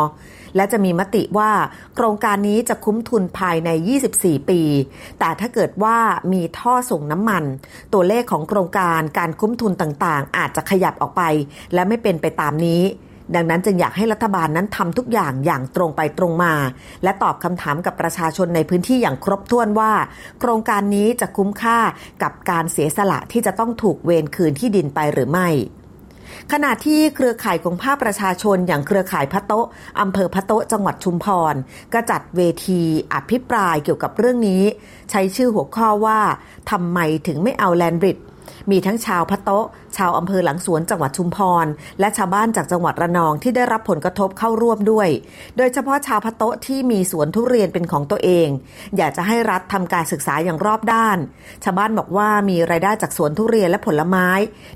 [0.56, 1.52] และจะมีมติว่า
[1.96, 3.70] โครงการนี้จะคุ้มทุนภายใน
[4.10, 4.62] 24 ปี
[5.20, 5.98] แต่ถ้าเกิดว่า
[6.34, 7.44] มีท่อส่งน้ำมัน
[7.94, 11.22] ตัวเลขของโครงการการคุ้มทุนต่างๆ อาจจะขยับออกไป
[11.74, 12.82] และไม่เป็นไปตามนี้
[13.36, 16.54] ดังนั้นจึงอยากให้รัฐบาลนั้นทำทุกอย่างอย่างตรงไปตรงมา
[17.04, 19.92] และตอบคำถามกับประชาชนในพื้นที่อย่างครบถ้วนว่า
[20.40, 21.80] โครงการนี้จะคุ้มค่า
[22.24, 25.50] กับการเสียสละที่จะต้องถูกเวรคืนที่ดินไปหรือไม่
[26.52, 29.68] ขณะที่เครือข่ายของภาคประชาชนอย่างเครือข่ายพะโตะ
[30.02, 31.56] อำเภอพะโตะจังหวัดชุมพร
[31.94, 32.82] ก็จัดเวที
[33.14, 34.64] อภิปรายเกี่ยวกับเรื่องนี้
[35.12, 36.20] ใช้ชื่อหัวข้อว่า
[36.72, 38.18] ทำไมถึงไม่เอาแลนบริด
[38.72, 39.66] มีทั้งชาวพะโตะ
[39.98, 41.66] ชาวอำเภอหลังสวนจังหวัดชุมพร
[42.00, 45.10] และชาวบ้านจากจังหวัดระนองที่ได้รับผลกระทบเข้าร่วมด้วย
[45.58, 48.48] โดยเฉพาะชาวพะโตะที่มีสวนทุเรียนเป็นของตัวเอง
[48.98, 51.18] อยากจะให้รัฐทำการศึกษาอย่างรอบด้าน
[51.64, 54.28] ชาวบ้านบอกว่ามีรายได้จากสวนทุเรียนและผลไม้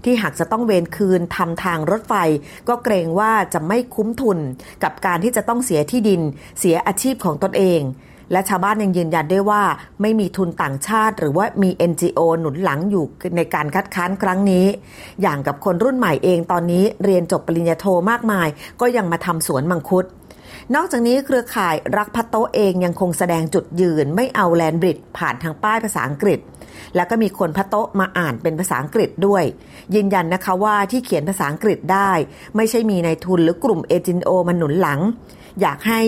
[0.04, 2.14] ที่หากจะต้องเวนคืนทำทางรถไฟ
[2.70, 4.38] ก็เกรงว่าจะไม่คุ้มทุน
[4.84, 6.22] กับการที่จะต้องเสียที่ดิน
[6.60, 7.82] เสียอาชีพของตนเอง
[8.32, 9.64] และชาวบ้านยังยืนยันได้ว่า
[10.02, 14.66] ไม่มีทุนต่างชาติ หรือว่ามี NGO หนุนหลังอยู่ในการคัดค้านครั้งนี้
[15.22, 18.48] อย่างกับคนรุ่นใหม่เองตอนนี้เรียนจบปริญญาโทมากมาย
[18.82, 20.06] ก็ยังมาทำสวนมังคุด
[20.76, 26.40] นอกจากนี้เครือข่ายรักพัตโตเองยังคงแสดงจุดยืนไม่เอาแลนบริดผ่านทางป้ายภาษาอังกฤษ
[26.96, 29.44] แล้วก็มีคนพัตโตมาอ่านเป็นภาษาอังกฤษด้วย
[29.96, 32.12] ยืนยันนะคะว่าที่เขียนภาษาอังกฤษได้
[32.56, 35.00] ไม่ใช่มีในทุนหรือกลุ่มเอจินโอมาหนุนหลัง
[35.62, 36.02] อยากให้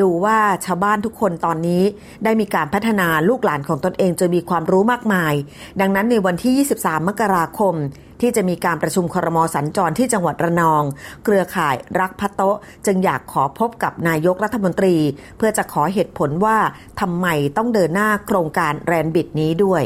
[0.00, 1.82] ดูว่าชาวบ้านทุกคนตอนนี้
[2.24, 5.34] ได้มีการพัฒนาลูกหลานของตนเองจนมีความรู้มากมาย
[5.80, 7.74] ดังนั้นในวันที่ 23 มกราคม
[8.20, 10.82] ที่จะมีการประชุมครมสัญจรที่จังหวัดระนอง
[11.24, 12.40] เครือข่ายรักพัตโต
[12.86, 14.96] จึงอยากขอพบกับนายกรัฐมนตรี
[15.36, 16.58] เพื่อจะขอเหตุผลว่า
[17.00, 19.82] ทำไมต้องเดินหน้าโครงการแรนบิดนี้ด้วย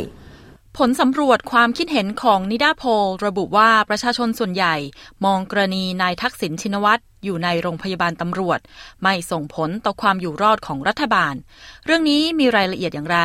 [0.84, 4.74] ผลสำรวจความคิดเห็นของนิดาโพลระบุว่าประชาชนส่วนใหญ่
[5.24, 8.60] มองกรณีนายทักษิณชินวัตรอยู่ในโรงพยาบาลตำรวจ
[9.02, 11.34] ไม่ส่งผลต่อความอยู่รอดของรัฐบาล
[11.86, 13.20] เรื่องนี้มีรายละเอียดอย่างไร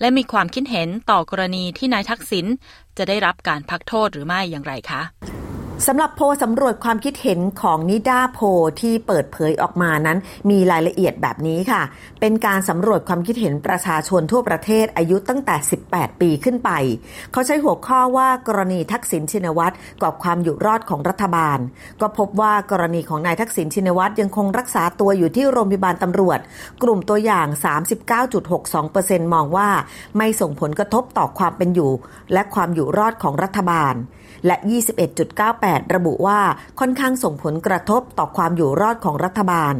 [0.00, 2.46] และมีความคิดเห็นต่อกรณีที่นายทักษิณ
[2.98, 5.02] จะได้รับการพักโทษหรือไม่อย่างไรคะ
[5.86, 8.38] สำหรับโพสำรวจความคิดเห็นของนิดาโพ
[8.80, 10.18] ที่เปิดเผยออกมานั้น
[10.50, 11.82] มีรายละเอียดแบบนี้ค่ะ
[12.20, 15.56] เป็นการสำรวจความคิดเห็นประชาชนทั่วประเทศอายุตั้งแต่
[15.88, 16.70] 18 ปีขึ้นไป
[17.32, 21.58] เขาใช้หัวข้อว่ากรณีทักษิณชินวัตรกับความอยู่รอดของรัฐบาล
[22.00, 26.38] ก็พบว่ากรณีของนายทักษิณชินวัตรยังคงรักษาตัวอยู่ที่โรงพยาบาลตำรวจ
[26.82, 27.46] กลุ่มตัวอย่าง
[28.40, 29.68] 39.62%มองว่า
[30.16, 31.92] ไม่ส่งผลกระทบต่อความเป็นอยู่
[32.32, 33.96] และความอยู่รอดของรัฐบาล
[34.46, 34.56] และ
[35.24, 36.40] 21.98 ระบุว่า
[36.80, 39.74] ค่อนข้างส่งผลกระทบต่อความอยู่รอดของรัฐบาล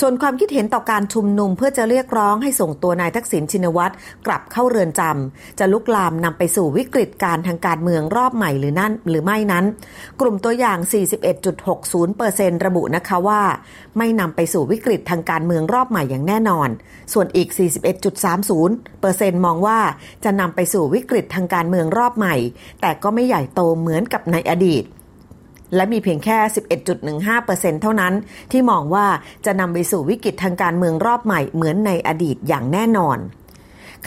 [0.00, 3.94] ส่วนความคิดเห็นต่อการชุมนุมเพื่อจะเรียกร้องให้ส่งตัวนายทักษิณชินวัตร
[4.26, 9.64] กลับเข้าเรือนจำจะลุกลามนำไปสู่วิกฤตการทางการเมืองรอบใหม่หรือนั่นหรือไม่นั้น
[10.20, 10.78] กลุ่มตัวอย่าง
[11.72, 13.42] 41.60%ระบุนะคะว่า
[13.98, 16.68] ไม่นำไปสู่วิกฤตทางการเมืองรอบใหม่อย่างแน่นอน
[17.12, 17.48] ส่วนอีก
[18.66, 19.78] 41.30%มองว่า
[20.24, 22.36] จะนำไปสู่วิกฤตทางการเมืองรอบใหม่
[22.80, 24.84] แต่ก็ไม่ใหญ่โตเหมือมือนกับในอดีต
[25.74, 26.38] และมีเพียงแค่
[27.10, 28.14] 11.15%เท่านั้น
[28.52, 29.06] ที่มองว่า
[29.46, 33.18] จะนำไปสู่วิกฤตทางการเมืองรอบใหม่เหมือนในอดีตอย่างแน่นอน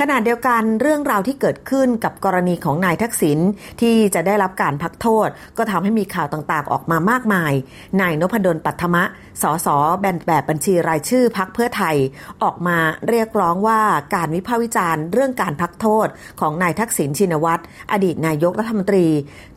[0.02, 3.40] ขณะเดียวกันเรื่องราวที่เกิดขึ้นกับกรณีของนายทักษิณ
[3.82, 7.54] ที่จะได้รับการพักโทษ ก็ทำให้มีข่าวต่างๆ ออกมามากมาย
[8.02, 9.04] นายนพดลปัทมะ
[9.42, 9.68] สส
[10.00, 11.96] แบนแบบบัญชีรายชื่อพักเพื่อไทย
[12.44, 12.78] ออกมา
[13.10, 13.82] เรียกร้องว่า
[14.16, 16.08] การวิพากษ์วิจารณ์เรื่องการพักโทษ
[16.40, 19.08] ของนายทักษิณชินวัตรอดีตนายกรัฐมนตรี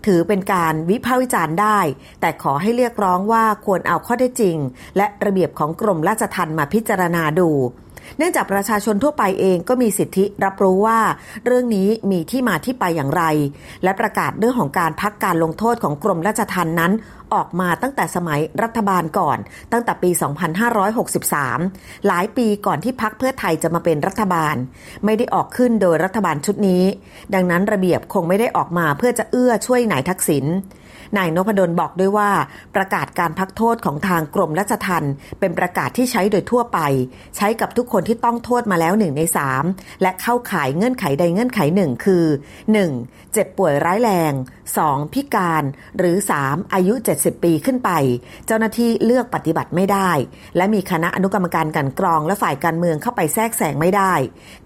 [0.07, 1.79] ถือเป็นการวิพากษ์วิจารณ์ได้
[2.21, 4.57] แต่ขอให้เรียกร้องว่าควรเอาข้อได้จริง
[4.97, 7.51] และระเบียบของกรมราชทัณฑ์มาพิจารณาดู
[8.19, 11.01] เนื่องจากประชาชนทั่วไปเองก็มีสิทธิรับรู้ว่า
[11.47, 13.23] เรื่องนี้มีที่มาที่ไปอย่างไร
[13.85, 16.93] และประกาศเรื่องของการพักการลงโทษของกรมราชทัณฑ์นั้น
[17.35, 19.39] ออกมาตั้งแต่สมัยรัฐบาลก่อน
[19.73, 20.11] ตั้งแต่ปี
[21.29, 24.55] 2563 หลายปีก่อนที่พักเพื่อไทยจะมาเป็นรัฐบาล
[25.05, 26.85] ไม่ได้ออกขึ้นโดยรัฐบาลชุดนี้
[27.35, 30.47] ดังนั้นระเบียบคงไม่ได้ออกมาเพื่อจะเอื้อช่วยนายทักษิณ
[31.17, 32.31] นายนพดลบอกด้วยว่า
[32.77, 36.79] ประกาศการพักโทษของทางกรมราชทัณฑ์เป็นประกาศที่ใช้โดยทั่วไป
[37.37, 39.65] ใช้กับทุกคนที่ต้องโทษมาแล้วหนึ่งในสาม
[40.03, 42.25] และเข้าข่ายเงื่อนไขใดเงื่อนไขหนึ่งคือ
[42.79, 43.33] 1.
[43.33, 44.33] เจ็บป่วยร้ายแรง
[44.81, 45.15] 2.
[45.15, 45.65] พิการ
[45.99, 46.73] หรือ 3.
[46.75, 47.91] อายุ 70 ปีขึ้นไป
[48.47, 50.11] เจ้าหน้าที่เลือกปฏิบัติไม่ได้
[50.57, 54.15] และมีคณะอนุกรรมการกันกรองและฝ่ายการเมืองเข้าไปแทรกแซงไม่ได้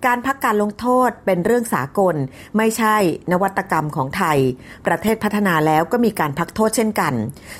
[0.07, 2.15] การพักการลงโทษเป็นเรื่องสากล
[2.57, 2.97] ไม่ใช่
[3.33, 4.39] นวัตกรรมของไทย
[4.87, 7.15] ประเทศพัฒนาแล้วก็มีการพักโทษเช่นกัน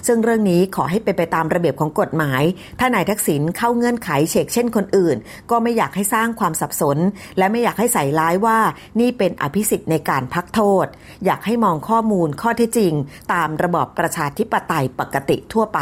[0.07, 2.43] ซึ่งเรื่องนี้ขอให้เป็นไปตามระเบียบของกฎหมาย
[2.81, 5.17] ถ้านายทักษิณเข้าเงื่อนไขเฉกเช่นคนอื่น
[5.51, 6.99] ก็ไม่อยากให้สร้างความสับสน
[7.39, 8.59] และไม่อยากให้ใส่ร้ายว่า
[9.01, 10.87] นี่เป็นอภิสิทธิ์ในการพักโทษ
[11.25, 12.93] อยากให้มองข้อมูลข้อเท็จจริง
[13.33, 15.81] ตามระบอบประชาธิปไตยปกติทั่วไป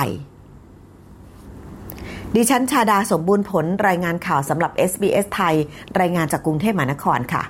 [2.35, 5.55] ดิฉันชาดาสมบูรณ์ผลรายงานข่าวสำหรับ SBS ไทย
[6.01, 7.43] รายงานจากกรุงเทพมหานครค่ะ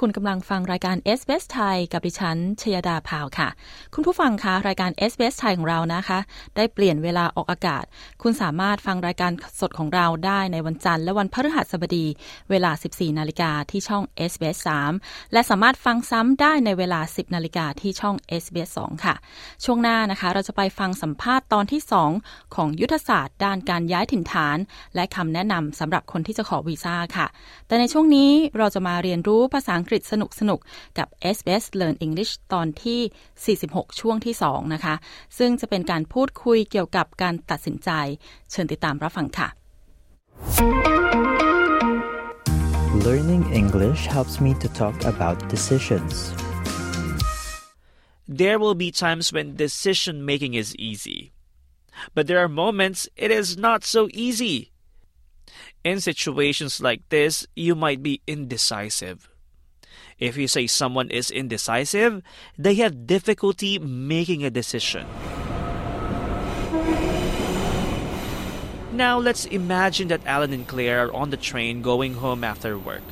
[0.00, 3.48] คุณกำลังฟังรายการ s อ s ไทยกับดิฉัน ชยดาพาวค่ะ
[3.94, 6.18] คุณผู้ฟังคะรายการ s อ s ไทยของเรานะคะ
[6.56, 7.84] ได้เปลี่ยนเวลาออกอากาศ
[8.22, 12.06] คุณสามารถฟังรายการสดของเราได้ในวันจันทร์และวันพฤหัสบดี
[12.50, 14.58] เวลา 14 นาฬิกาที่ช่อง s อ s
[14.98, 19.14] 3และสามารถฟังซ้ำได้ในเวลา 10 นาฬิกาที่ช่อง s อ s 2ค่ะ
[19.64, 21.80] ช่วงหน้านะคะ เราจะไปฟังสัมภาษณ์ตอนที่
[22.18, 24.58] 2 ของยุทธศาสตร์ ด้านการย้ายถิ่นฐาน
[24.94, 27.26] และคำแนะนำสำหรับคนที่จะขอวีซ่าค่ะ
[27.66, 30.60] แต่ในช่วงนี้เราจะมาเรียนรู้ภาษางกฤษสนุกสนุก
[30.98, 33.00] กับ SBS Learn English ตอนที่
[33.58, 34.94] 46 ช่วงที่ 2 นะคะ
[35.38, 37.90] ซึ่งจะเป็นการพูดคุยเกี่ยวกับการตัดสินใจ
[38.50, 39.48] เชิญติดตามรับฟังค่ะ
[43.08, 46.32] Learning English helps me to talk about decisions.
[48.26, 51.32] There will be times when decision making is easy.
[52.14, 54.72] But there are moments it is not so easy.
[55.84, 59.28] In situations like this, you might be indecisive.
[60.18, 62.22] If you say someone is indecisive,
[62.56, 65.06] they have difficulty making a decision.
[68.92, 73.02] Now let's imagine that Alan and Claire are on the train going home after work,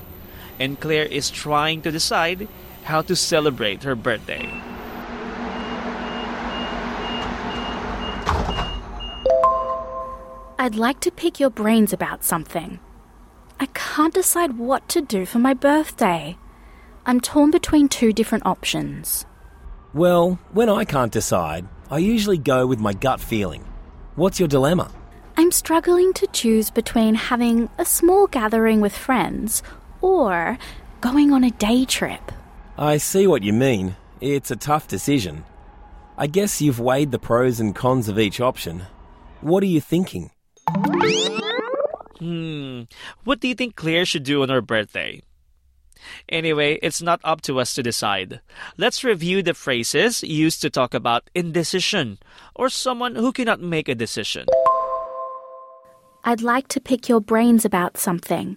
[0.61, 2.47] and Claire is trying to decide
[2.85, 4.47] how to celebrate her birthday.
[10.57, 12.79] I'd like to pick your brains about something.
[13.59, 16.37] I can't decide what to do for my birthday.
[17.05, 19.27] I'm torn between two different options.
[19.93, 23.65] Well, when I can't decide, I usually go with my gut feeling.
[24.15, 24.91] What's your dilemma?
[25.37, 29.63] I'm struggling to choose between having a small gathering with friends
[30.01, 30.59] or
[31.01, 32.31] going on a day trip.
[32.79, 33.97] I see what you mean.
[34.21, 35.45] It's a tough decision.
[36.17, 38.85] I guess you've weighed the pros and cons of each option.
[39.41, 40.31] What are you thinking?
[42.19, 42.83] Hmm.
[43.25, 45.23] What do you think Claire should do on her birthday?
[46.29, 48.41] Anyway, it's not up to us to decide.
[48.77, 52.19] Let's review the phrases used to talk about indecision
[52.55, 54.47] or someone who cannot make a decision.
[56.25, 58.57] I'd like to pick your brains about something.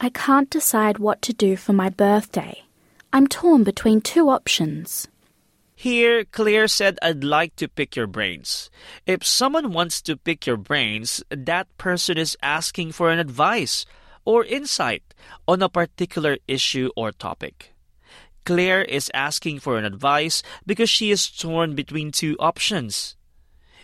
[0.00, 2.62] I can't decide what to do for my birthday.
[3.12, 5.08] I'm torn between two options.
[5.78, 8.70] Here, Claire said, I'd like to pick your brains.
[9.06, 13.84] If someone wants to pick your brains, that person is asking for an advice
[14.26, 15.14] or insight
[15.48, 17.72] on a particular issue or topic.
[18.44, 23.16] Claire is asking for an advice because she is torn between two options.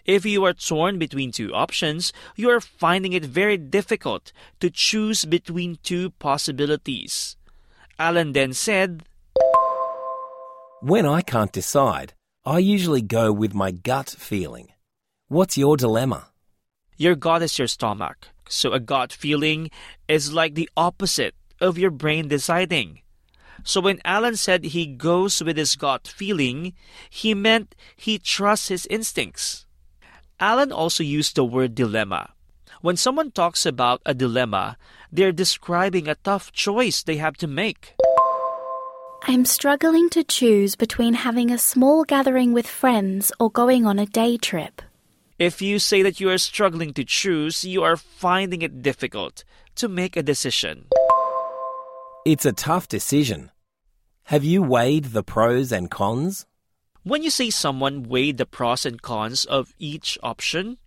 [0.05, 5.25] If you are torn between two options, you are finding it very difficult to choose
[5.25, 7.37] between two possibilities.
[7.99, 9.05] Alan then said,
[10.81, 14.69] When I can't decide, I usually go with my gut feeling.
[15.29, 16.27] What's your dilemma?
[16.97, 18.29] Your gut is your stomach.
[18.49, 19.71] So a gut feeling
[20.09, 23.01] is like the opposite of your brain deciding.
[23.65, 26.75] So when Alan said he goes with his gut feeling,
[27.09, 29.67] he meant he trusts his instincts.
[30.41, 32.35] Alan also used the word dilemma,
[32.81, 34.77] When someone talks about a dilemma,
[35.13, 37.95] they're describing a tough choice they have to make.
[39.23, 44.07] I'm struggling to choose between having a small gathering with friends or going on a
[44.07, 44.83] day trip.
[45.43, 49.43] If you say that you are struggling to choose, you are finding it difficult
[49.75, 50.87] to make a decision.
[52.25, 53.51] It's a tough decision.
[54.27, 56.47] Have you weighed the pros and cons?
[57.03, 60.79] When you say someone weighed the pros and cons of each option,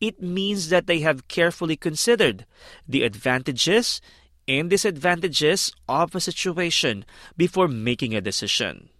[0.00, 2.46] it means that they have carefully considered
[2.88, 4.00] the advantages
[4.48, 7.04] and disadvantages of a situation
[7.36, 8.90] before making a decision.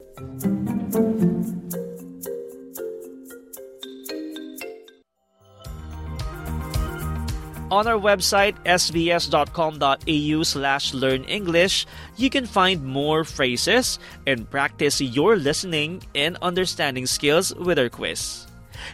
[7.71, 15.37] On our website, sbs.com.au slash learn English, you can find more phrases and practice your
[15.37, 18.47] listening and understanding skills with our quiz.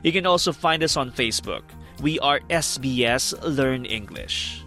[0.02, 1.62] You can also find us on Facebook.
[2.02, 4.60] We are SBS Learn English.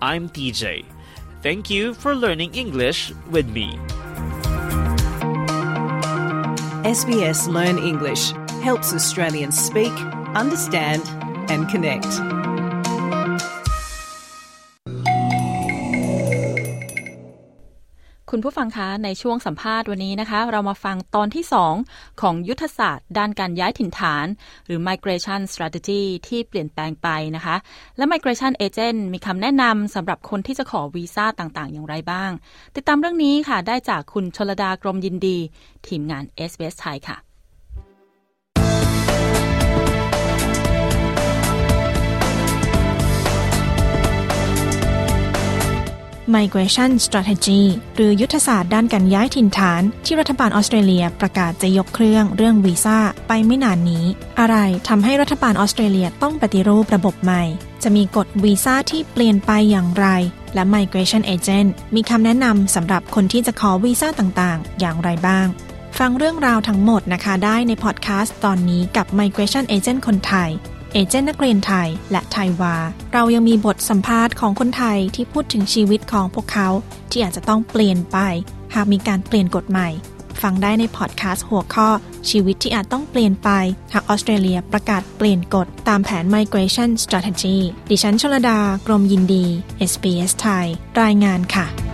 [0.00, 0.84] I'm TJ.
[1.42, 3.74] Thank you for learning English with me.
[6.86, 8.30] SBS Learn English
[8.62, 9.92] helps Australians speak,
[10.38, 11.02] understand,
[11.50, 12.06] and connect.
[18.32, 21.44] คุณผู้ฟังคะในช่วงสัมภาษณ์วันนี้นะคะ เรามาฟังตอนที่
[21.82, 24.26] 2 ของยุทธศาสตร์ ด้านการย้ายถิ่นฐาน
[24.66, 27.56] หรือ migration strategy ที่เปลี่ยนแปลงไปนะคะ
[27.96, 32.30] และ migration agent มีคำแนะนำสำหรับคนที่จะขอวีซ่าต่างๆ อย่างไรบ้าง
[32.76, 35.38] ติดตามเรื่องนี้ค่ะ ได้จากคุณชลดากรมยินดี
[35.86, 37.27] ทีมงาน SBS ไทยค่ะ
[46.36, 47.62] Migration Strategy
[47.96, 54.04] หรือยุทธศาสตร์ด้านการย้ายถิ่นฐาน ที่รัฐบาลออสเตรเลียประกาศจะยกเครื่องเรื่องวีซ่าไปไม่นานนี้
[54.40, 54.56] อะไร
[54.88, 57.42] ทำให้รัฐบาลออสเตรเลียต้องปฏิรูประบบใหม่
[57.82, 60.06] จะมีกฎวีซ่าที่เปลี่ยนไปอย่างไร
[60.54, 65.46] และ Migration Agent มีคำแนะนำสำหรับคนที่จะขอวีซ่าต่างๆ อย่างไรบ้าง
[65.98, 70.50] ฟังเรื่องราวทั้งหมดนะคะได้ในพอดแคสต์ตอนนี้กับ Migration Agent คนไทย
[70.92, 72.76] เอเจนต์นักเรียนไทย และไทยวา
[73.12, 76.68] เรายังมีบทสัมภาษณ์ของคนไทยที่พูดถึงชีวิตของพวกเขา
[77.10, 78.18] ที่อาจจะต้องเปลี่ยนไป
[78.74, 79.88] หากมีการเปลี่ยนกฎใหม่
[80.42, 81.88] ฟังได้ในพอดแคสต์หัวข้อ
[82.30, 83.50] ชีวิตที่อาจต้องเปลี่ยนไป
[83.92, 87.58] หากออสเตรเลียประกาศเปลี่ยนกฎตามแผน Migration Strategy
[87.90, 89.44] ดิฉันชลดากรมยินดี
[89.90, 90.66] SBS ไทย
[91.02, 91.87] รายงานค่ะ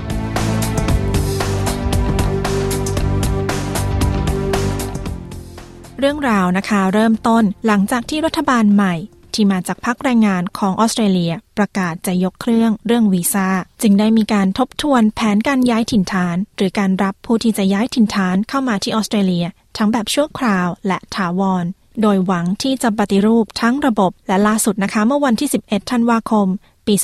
[6.04, 8.94] รื่องราวนะคะ เริ่มต้นหลังจากที่รัฐบาลใหม่
[9.34, 13.48] ที่มาจากพักแรงงานของออสเตรเลีย ประกาศจะยกเครื่องเรื่องวีซ่า
[13.82, 21.64] จึงได้มีการทบทวนแผนการย้ายถิ่นฐาน หรือการรับผู้ที่จะย้ายถิ่นฐานเข้ามาที่ออสเตรเลีย ทั้งแบบชั่วคราวและถาวร
[22.02, 26.46] โดยหวังที่จะปฏิรูปทั้งระบบและล่าสุดนะคะ เมื่อวันที่ 11 ธันวาคม
[26.86, 26.94] ปี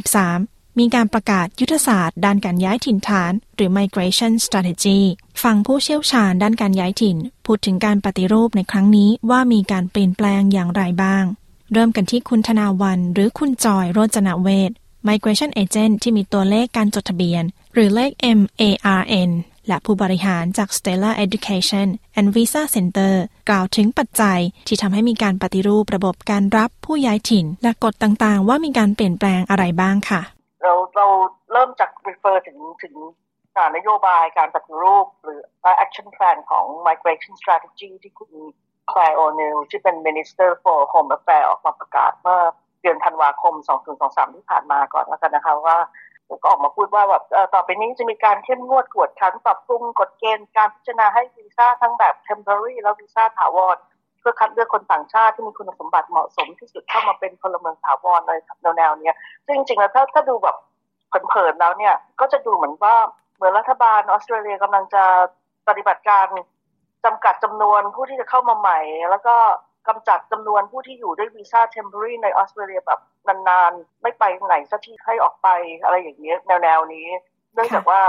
[0.00, 5.00] 2023 มีการประกาศยุทธศาสตร์ ด้านการย้ายถิ่นฐาน หรือ migration strategy
[5.42, 11.24] ฟังผู้เชี่ยวชาญด้านการย้ายถิ่น พูดถึงการปฏิรูปในครั้งนี้ว่ามีการเปลี่ยนแปลงอย่างไรบ้าง
[11.72, 14.70] เริ่มกันที่คุณธนาวัน หรือคุณจอยโรจนเวท
[15.08, 17.42] migration agent ที่มีตัวเลขการจดทะเบียน
[17.74, 19.30] หรือเลข MARN
[19.68, 23.14] และผู้บริหารจาก Stella Education and Visa Center
[23.48, 30.22] กล่าวถึงปัจจัยที่ทำให้มีการปฏิรูประบบการรับผู้ย้ายถิ่น และกฎต่างๆ ว่ามีการเปลี่ยนแปลงอะไรบ้างค่ะ
[30.64, 31.06] เราเรา
[31.52, 32.94] เริ่มจาก refer ถึงถึง
[33.76, 35.40] นโยบายการปฏิรูป หรือ
[35.84, 38.30] action plan ของ migration strategy ที่คุณ
[38.88, 42.40] แคลร์โอเนลที่เป็น minister for home affairs ออกมาประกาศเมื่อ
[42.82, 43.54] เดือนธันวาคม
[43.94, 45.78] 2023 ที่ผ่านมาก่อนแล้วกันนะคะว่า
[46.42, 47.24] ก็ออกมาพูดว่าแบบ
[47.54, 53.76] ต่อไปนี้จะมีการเข้มงวดกวดขันปรับปรุงกฎเกณฑ์การพิจารณาให้วีซ่าทั้งแบบ temporary และวีซ่าถาวร
[54.24, 58.40] พื่อคัดเลือกคนต่างชาติที่มีคุณสมบัติเหมาะสมที่สุดเข้ามาเป็นพลเมืองถาวรเลย
[58.76, 59.12] แนวๆนี้
[59.46, 60.56] ซึ่งจริงๆแล้วถ้าถ้าดูแบบ
[61.28, 62.96] เผินๆแล้วเนี่ยก็จะดูเหมือนว่า
[63.36, 65.04] เหมือนรัฐบาลออสเตรเลียกำลังจะ
[65.68, 66.26] ปฏิบัติการ
[67.04, 68.78] จำกัดจำนวนผู้ที่จะเข้ามาใหม่
[69.10, 69.36] แล้วก็จำ
[69.88, 75.48] กัดจำนวนผู้ที่อยู่ด้วยวีซ่า temporary ในออสเตรเลียแบบนานๆ ไม่ไปไหนสักที่ให้ออกไป
[75.84, 77.08] อะไรอย่างนี้แนวๆนี้
[77.54, 78.00] เนื่องจากว่า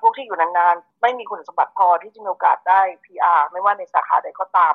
[0.00, 4.74] พวกที่อยู่นานๆ ไม่มีคุณสมบัติพอที่จะมีโอกาสได้ PR ไม่ว่าในสาขาใดก็ตาม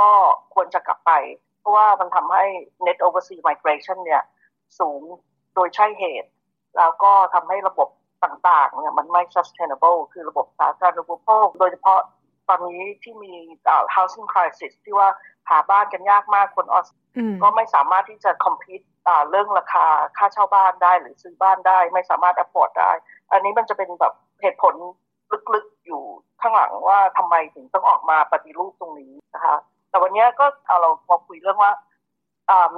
[0.00, 0.10] ก็
[0.54, 1.12] ควรจะกลับไป
[1.60, 2.44] เพราะว่ามันทำให้
[2.86, 4.22] net overseas migration เนี่ย
[4.78, 5.02] สูง
[5.54, 6.30] โดยใช่เหตุ
[6.76, 7.88] แล้วก็ทำให้ระบบ
[8.24, 12.00] ต่างๆเนี่ยมันไม่ sustainable คือระบบสาธารณูปโภค โดยเฉพาะ
[12.48, 13.32] ตอนนี้ที่มี
[13.94, 15.08] housing crisis ที่ว่า
[15.48, 16.88] หาบ้านกันยากมากคนออส
[17.42, 18.86] ก็ไม่สามารถที่จะ compete
[19.30, 19.86] เรื่องราคา
[20.16, 22.92] ค่าเช่าบ้านได้หรือซื้อบ้านได้ ไม่สามารถ afford ได้
[23.32, 24.74] อันนี้มันจะเป็นแบบเหตุผล
[25.54, 26.02] ลึกๆอยู่
[26.40, 29.56] ข้างหลังว่าทำไมถึงต้องออกมาปฏิรูปตรงนี้นะคะ
[29.90, 31.72] แต่วันนี้ก็เอาเรามาคุยเรื่องว่า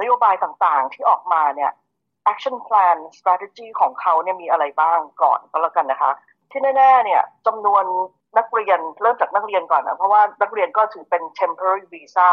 [0.00, 1.72] นโยบายต่างๆที่ออกมาเนี่ย
[2.32, 6.12] action plan strategy ของเขาเนี่ยมีอะไรบ้างก่อนก็แล้วกันนะคะ
[6.50, 7.84] ที่แน่ๆเนี่ยจำนวน
[8.38, 12.30] นักเรียนเริ่มจากนักเรียนก่อนนะเพราะว่านักเรียนก็ถือเป็น temporary visa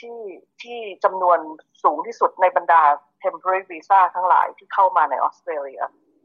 [0.00, 0.18] ที่
[0.62, 1.38] ที่จำนวน
[1.82, 2.82] สูงที่สุดในบรรดา
[3.24, 5.82] temporary visa ทั้งหลายที่เข้ามาในออสเตรเลีย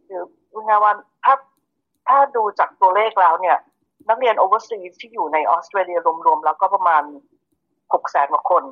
[0.08, 0.94] คือพูดง่ายว่า
[1.26, 1.36] ถ้า
[2.08, 3.58] ถ้าดูจากตัวเลขแล้วเนี่ย
[4.10, 7.04] นักเรียน overseas ที่อยู่ในออสเตรเลียรวมๆ แล้วก็ประมาณ
[7.94, 8.64] หกแสนกว่าคน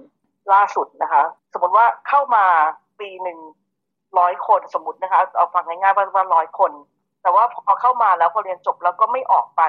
[0.54, 2.46] ล่าสุดนะคะ สมมติว่าเข้ามา
[3.00, 3.40] ปีหนึ่ง
[4.20, 6.72] ร้อยคนสมมตินะคะ เอาฟังง่ายๆว่าร้อยคน
[7.22, 9.62] แต่ว่าพอเข้ามาแล้วพอเรียนจบแล้วก็ไม่ออกไป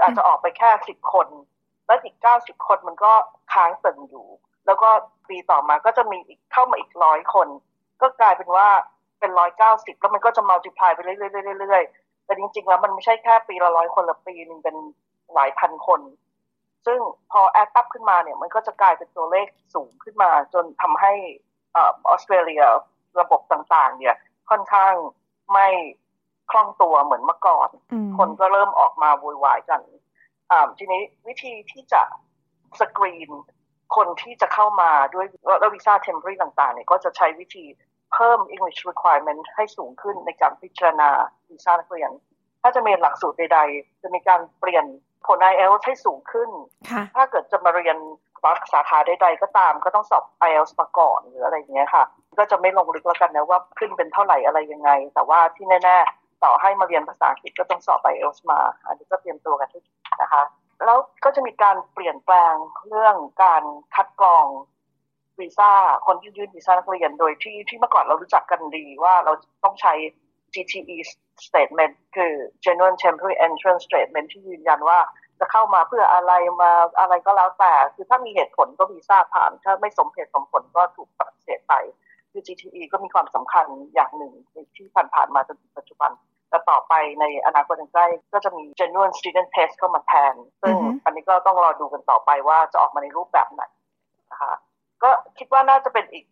[0.00, 1.28] อาจจะออกไปแค่สิบคน
[1.86, 3.12] แล้วอีกเก้าสิบคนมันก็
[3.52, 4.26] ค้างตึงอยู่
[4.66, 4.88] แล้วก็
[5.28, 7.48] ปีต่อมาก็จะมีอีกเข้ามาอีกร้อยคน
[8.00, 8.68] ก็กลายเป็นว่า
[9.20, 14.76] เป็นร้อยเก้าสิบแล้วมันก็จะมัลติพายไปเรื่อยๆแต่จริงๆแล้วมันไม่ใช่แค่ปีละร้อยคนละปีหนึ่งเป็น
[15.34, 16.00] หลายพันคน
[16.86, 17.00] ซึ่ง
[17.32, 21.12] พอ add up ขึ้นมาเนี่ยมันก็จะกลายเป็นตัวเลขสูงขึ้นมา จนทำให้
[21.76, 22.64] ออสเตรเลีย
[23.20, 24.16] ระบบต่างๆ เนี่ย
[24.50, 24.94] ค่อนข้าง
[25.52, 25.68] ไม่
[26.50, 27.70] คล่องตัวเหมือนเมื่อก่อน
[28.18, 29.80] คนก็เริ่มออกมาวุ่นวายกัน
[30.78, 32.02] ทีนี้วิธีที่จะ
[32.80, 33.30] สกรีน
[33.96, 35.26] คนที่จะเข้ามาด้วย
[35.60, 37.64] แล้ววีซ่า temporary ต่างๆเนี่ยก็จะใช้วิธี
[38.14, 41.08] เพิ่ม English requirement ให้สูงขึ้นในการพิจารณา
[41.50, 42.10] วีซ่านักเรียน
[42.62, 44.84] ถ้าจะมีหลักสูตรใดๆ จะมีการเปลี่ยน
[45.28, 46.50] ผล IELTS ให้สูงขึ้น
[47.16, 47.96] ถ้าเกิดจะมาเรียน
[48.72, 52.04] สาขาใดๆก็ตาม ก็ต้องสอบ IELTS มาก่อนหรืออะไรอย่างเงี้ยค่ะ
[52.38, 59.84] ก็จะไม่ลงลึกแล้วกันนะว่าขึ้นเป็นเท่าไหร่อะไรยังไง แต่ว่าที่แน่ ๆ ต่อให้มาเรียนภาษาอังกฤษก็ต้องสอบ IELTS มา อันนี้ก็เตรียมตัวกันทุก
[60.22, 60.42] นะคะ
[60.84, 62.54] แล้วก็จะมีการเปลี่ยนแปลง
[62.88, 63.62] เรื่องการ
[63.94, 64.46] คัดกรอง
[65.40, 65.72] วีซ่า
[66.06, 69.32] คนที่ยื่นวีซ่านักเรียนโดยที่ที่เมื่อก่อนเรารู้จักกันดีว่าเรา
[69.64, 69.94] ต้องใช้
[70.54, 70.96] GTE
[71.46, 72.32] statement คือ
[72.64, 74.98] genuine temporary entrance statement ที่ยืนยันว่า
[75.40, 76.32] จะเข้ามาเพื่ออะไร
[76.62, 81.74] มาอะไรก็แล้วแต่ คือถ้ามีเหตุผลก็วีซ่าผ่าน ถ้าไม่สมเหตุสมผลก็ถูกปฏิเสธไป
[82.32, 84.32] คือ GTE ก็มีความสำคัญอย่างหนึ่ง
[84.76, 86.10] ที่ผ่านๆมาจนถึงปัจจุบัน
[86.50, 93.62] แต่ต่อไปในอนาคตใกล้ก็จะมี genuine student test เข้ามาแทน ซึ่งอันนี้ก็ต้องรอดูกันต่อไปว่าจะออกมาในรูปแบบไหน
[94.30, 94.54] นะคะ
[95.02, 96.24] ก็คิดว่าน่าจะเป็นอีก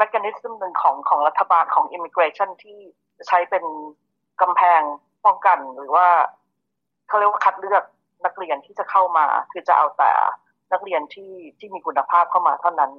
[0.00, 2.78] อีก mechanism หนึ่งของของรัฐบาลของ immigration ที่
[3.26, 3.64] ใช้เป็น
[4.40, 4.80] กำแพง
[5.24, 6.08] ป้องกันหรือว่า
[7.08, 7.84] เขาเรียกว่าคัดเลือก
[8.24, 10.12] นักเรียนที่จะเข้ามา คือจะเอาแต่
[10.72, 12.92] นักเรียนที่ที่มีคุณภาพเข้ามาเท่านั้น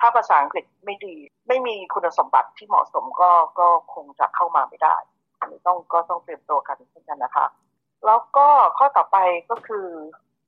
[0.00, 1.14] ถ้าภาษาอังกฤษไม่ดี
[1.48, 4.96] ไม่มีคุณสมบัติที่เหมาะสมก็ก็คงจะเข้ามาไม่ได้
[5.40, 7.46] อันนี้ต้องก็ต้องเตรียมตัวกันเช่นกันนะคะ
[8.06, 8.48] แล้วก็
[8.78, 9.18] ข้อต่อไป
[9.50, 9.86] ก็คือ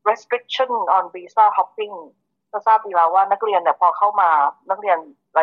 [0.09, 1.97] restriction on visa hopping
[2.53, 4.31] ก็ทราบดีแล้วว่านักเรียนเนี่ยพอเข้ามา
[4.71, 4.99] นักเรียน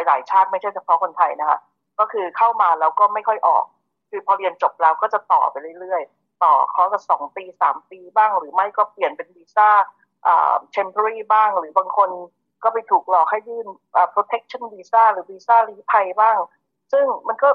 [0.07, 1.59] หลาย ๆ ชาติไม่ใช่เฉพาะคนไทยนะคะ
[1.99, 3.63] ก็คือเข้ามาแล้วก็ไม่ค่อยออก
[4.09, 9.69] คือพอเรียนจบแล้วก็จะต่อไปเรื่อย ๆ ต่อคอร์สสองปีสามปีบ้าง หรือไม่ก็เปลี่ยนเป็นวีซ่า
[10.25, 12.09] อ่า temporary บ้าง หรือบางคน
[12.63, 16.37] ก็ไปถูกหลอกให้ยื่นอ่า protection visa หรือวีซ่าลี้ภัยบ้าง
[16.91, 17.49] ซึ่งมันก็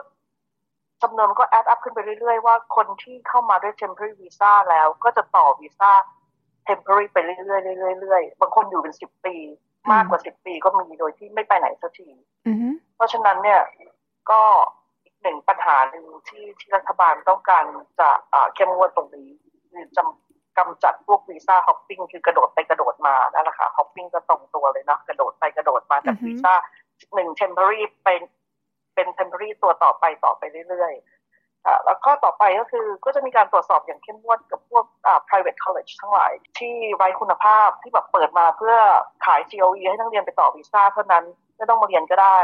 [1.02, 5.92] จำนวนก็ add up ขึ้นไปเรื่อย ๆ ว่าคนที่เข้ามาด้วย temporary visa แล้วก็จะต่อวีซ่า
[6.68, 7.38] temporary ไปเรื่อ
[7.96, 9.36] ยๆเรื่อยๆบางคนอยู่เป็นสิบปี
[9.92, 12.08] มากกว่าสิบปีก็มีโดยที่ไม่ไปไหนสักที
[12.96, 13.60] เพราะฉะนั้นเนี่ย
[14.30, 14.40] ก็
[15.04, 17.64] อีกหนึ่งปัญหาหนึ่งที่ที่รัฐบาลต้องการ
[18.00, 18.08] จะ
[18.54, 19.28] เข้มงวดตรงนี้
[19.72, 26.54] คือจำกำจัดพวกวีซ่าฮอปปิ้งคือกระโดดไปกระโดดมานั่นแหละค่ะฮอปปิ้งก็ตรงตัวเลยนะกระโดดไปกระโดดมาจากวีซ่า
[27.14, 28.22] หนึ่ง temporary เป็น
[28.94, 31.19] เป็น temporary ตัวต่อไปต่อไปเรื่อยๆ
[31.84, 34.84] แล้วข้อต่อไปก็คือก็จะมีการตรวจสอบอย่างเข้มงวดกับพวก
[35.28, 38.76] private college ทั้งหลาย ที่ไร้คุณภาพที่แบบเปิดมาเพื่อ
[39.26, 41.24] ขาย COE ให้นักเรียนไปต่อวีซ่าเท่านั้น
[41.56, 42.40] ไม่ต้องมาเรียนก็ได้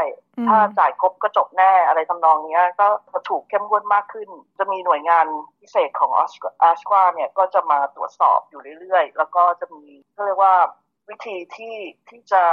[0.47, 2.87] ถ้าจ่ายครบก็จบแน่อะไรทำนองนี้ก็
[3.29, 5.25] ถูกเข้มงวดมากขึ้น จะมีหน่วยงาน
[5.59, 6.19] พิเศษของอ
[6.61, 10.55] อสกวาเนี่ยก็จะมาตรวจสอบอยู่เรื่อยๆ แล้วก็จะมีก็เรียกว่า
[11.09, 11.75] วิธีที่
[12.09, 12.43] ที่จะ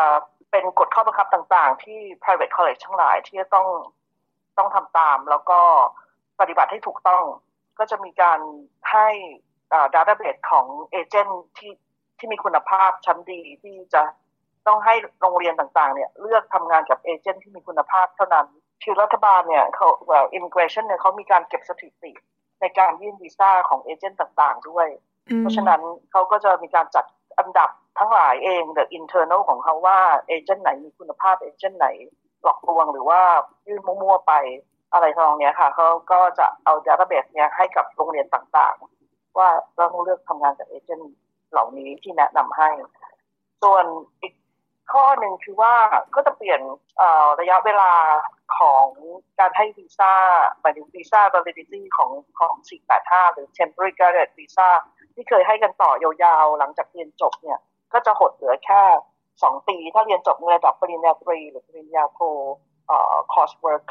[0.51, 3.69] เป็นกฎข้อบังคับต่างๆ ที่ private college ทั้งหลายที่จะต้อง
[4.59, 5.61] ต้องทำตามแล้วก็
[6.41, 7.25] ปฏิบัติให้ถูกต้อง
[7.79, 8.39] ก็จะมีการ
[8.93, 9.09] ให้
[9.95, 11.73] database ของเอเจนต์ที่
[12.19, 14.03] ที่มีคุณภาพชั้นดีที่จะ
[14.67, 18.47] ต้องให้โรงเรียนต่างๆ เนี่ย เลือกทำงานกับเอเจนต์ที่มีคุณภาพเท่านั้น
[18.85, 22.13] คือรัฐบาลเนี่ยเขาว่า immigration เนี่ยเขามีการเก็บสถิติ
[22.61, 24.89] ในการยื่นวีซ่าของเอเจนต์ต่างๆ ด้วย
[25.39, 25.81] เพราะฉะนั้น
[26.13, 27.05] เขาก็จะมีการจัด
[27.39, 31.89] อันดับทั้งหลายเอง the internal ของเขาว่าเอเจนต์ไหนมีคุณภาพเอเจนต์ไหน
[32.43, 33.21] หลอกลวงหรือว่า
[33.67, 34.33] ยื่นมั่วๆไป
[34.95, 41.15] อะไรทำนองเนี้ยค่ะเขาก็จะเอา database เนี้ยให้กับโรงเรียนต่างๆ ว่าต้องเลือกทำงานกับเอเจนต์
[41.51, 42.69] เหล่านี้ที่แนะนำให้
[43.63, 43.85] ส่วน
[44.23, 44.35] อีก
[44.93, 45.75] ข้อหนึ่งคือว่า
[46.15, 46.61] ก็จะเปลี่ยน
[47.41, 47.93] ระยะเวลา
[48.59, 48.87] ของ
[49.39, 50.13] การให้วีซ่า
[50.61, 52.55] หมายถึงวีซ่า validity ของของ
[52.95, 54.69] 485 หรือ temporary graduate visa
[55.15, 57.59] ที่เคยให้กันต่อยาวๆ หลังจากเรียนจบเนี่ย
[57.93, 58.83] ก็จะหดเหลือแค่
[59.23, 62.21] 2 ปี ถ้าเรียนจบในระดับปริญญาตรีหรือปริญญาโท
[63.33, 63.87] course work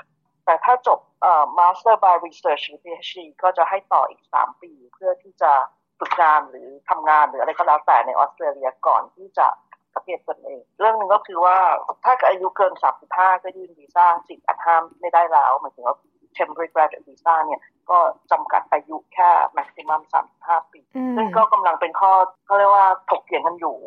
[0.45, 5.51] แต่ถ้าจบเอ่อ Master by Research หรือ PhD ก็จะให้ต่ออีก 3 ปี เพื่อที่จะ
[5.99, 9.47] ฝึกงานหรือทำงานหรืออะไรก็แล้วแต่ในออสเตรเลียก่อนที่จะ
[9.95, 11.57] ประเทศตนเอง เรื่องหนึ่งก็คือว่า
[12.03, 12.73] ถ้าอายุเกิน
[13.07, 15.95] 35 ก็ยื่นวีซ่าสิทธิ์อัดห้ามไม่ได้แล้วหมายถึงว่า
[16.37, 17.97] temporary graduate visa เนี่ยก็
[18.31, 20.01] จำกัดอายุแค่ maximum
[20.37, 20.81] 35 ปี
[21.15, 22.11] ซึ่งก็กำลังเป็นข้อ
[22.45, 23.77] เขาเรียกว่าถกเถียงกันอยู่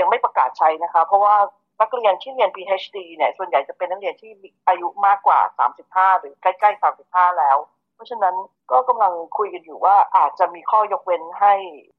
[0.00, 1.36] ยังไม่ประกาศใช้นะคะ เพราะว่า
[1.80, 5.40] นักเรียนที่เรียน PhD เนี่ยส่วนใหญ่จะเป็นนักเรียนที่มีอายุมากกว่า
[5.80, 7.56] 35 หรือใกล้ๆ 35 แล้ว
[7.94, 8.34] เพราะฉะนั้น
[8.70, 11.54] ก็กำลังคุยกันอยู่ว่าอาจจะมีข้อยกเว้นให้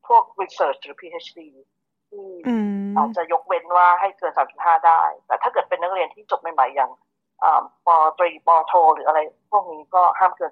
[0.08, 1.40] พวก research หรือ PhD
[2.10, 2.28] ที่
[2.98, 6.92] อาจจะยกเว้นว่าให้เกิน 35 ได้ แต่ถ้าเกิดเป็นนักเรียนที่จบใหม่ๆอย่าง
[7.86, 9.20] ปตรีปโท หรืออะไร
[9.52, 10.52] พวกนี้ก็ห้ามเกิน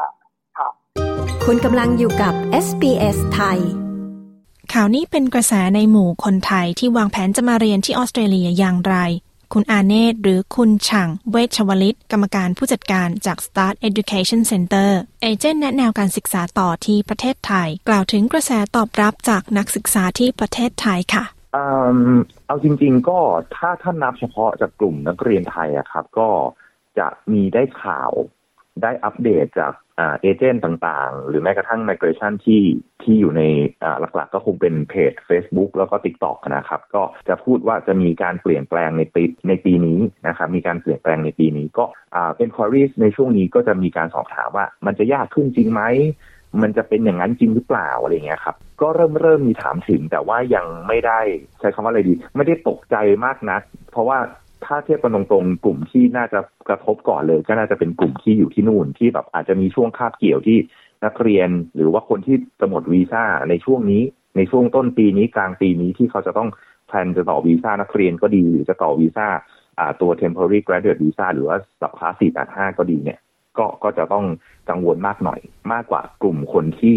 [0.00, 0.68] 35 ค่ะ
[1.44, 2.34] คุณกำลังอยู่กับ
[2.66, 3.85] SBS ไทย
[4.78, 8.96] ข่าวนี้เป็นกระแสในหมู่คนไทยที่วางแผนจะมาเรียนที่ออสเตรเลียอย่างไร
[9.52, 14.90] คุณอาเนตหรือคุณฉังเวชชวลิต กรรมการผู้จัดการจาก Start Education Center
[15.22, 21.24] เอเจนต์แนะแนวการศึกษาต่อที่ประเทศไทย กล่าวถึงกระแสตอบรับจากนักศึกษาที่ประเทศไทยค่ะ
[22.46, 23.18] เอาจริง ๆ ก็
[23.56, 26.28] ถ้าท่านนับเฉพาะจากกลุ่มนักเรียนไทยอะครับ ก็
[26.98, 28.10] จะมีได้ข่าว
[28.82, 32.62] ได้อัปเดตจาก เอเจนต์ต่างๆ หรือแม้กระทั่ง Migration ที่
[33.02, 33.42] ที่อยู่ใน
[34.00, 41.84] หลักๆ ก็คงเป็นเพจ Facebook แล้วก็ TikTok นะครับ ก็จะพูดว่าจะมีการเปลี่ยนแปลงในปีในปีนี้นะครับมีการเปลี่ยนแปลงในปีนี้ก็
[42.36, 45.82] เป็น queries ในช่วงนี้ก็จะมีการสอบถามว่ามันจะยากขึ้นจริงไหม
[46.62, 51.20] มันจะเป็นอย่างนั้นจริงหรือเปล่าอะไรเงี้ยครับก็เริ่มเริ่มมีถามถึงแต่ว่ายังไม่ได้
[51.60, 54.18] ใช้คำว่าอะไรดี ไม่ได้ตกใจมากนัก เพราะว่า
[54.64, 60.58] ถ้าเทียบกันตรงๆ กลุ่มที่น่าจะกระทบก่อนเลย ก็น่าจะเป็นกลุ่มที่อยู่ที่นู่นที่แบบอาจจะมีช่วงคาบเกี่ยวที่
[61.04, 64.02] นักเรียนหรือว่าคนที่จะหมดวีซ่าในช่วงนี้
[64.36, 66.48] ในช่วงต้นปีนี้กลางปีนี้ที่เขาจะต้อง
[66.86, 69.26] แพลนจะต่อวีซ่านักเรียนก็ดี หรือจะต่อวีซ่า
[70.00, 73.18] ตัว temporary graduate visa หรือว่าสับคลาสสี่แปดห้าก็ดีเนี่ย
[73.58, 74.24] ก็ก็จะต้อง
[74.70, 75.40] กังวลมากหน่อย
[75.72, 76.96] มากกว่ากลุ่มคนที่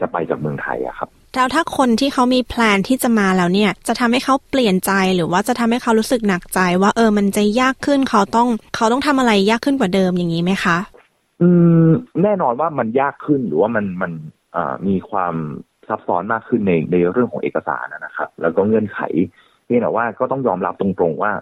[0.00, 10.78] จะไปจากเมืองไทยอะครับ แล้วถ้าคนที่เขามีแพลนที่จะมาแล้วเนี่ย จะทำให้เขาเปลี่ยนใจหรือว่าจะทำให้เขารู้สึกหนักใจ ว่าเออมันจะยากขึ้นเขาต้องเขาต้องทำอะไรยากขึ้นกว่าเดิมอย่างนี้ไหมคะ
[11.40, 11.48] อื
[11.86, 11.88] ม
[12.22, 14.12] แน่นอนว่ามันยากขึ้นหรือว่ามันมัน
[14.86, 15.34] มีความ
[15.88, 19.00] ซับซ้อนมากขึ้นในในเรื่องของเอกสารนะครับ แล้วก็เงื่อนไข
[19.64, 21.32] เพียงแต่ว่าก็ต้องยอมรับตรงๆว่า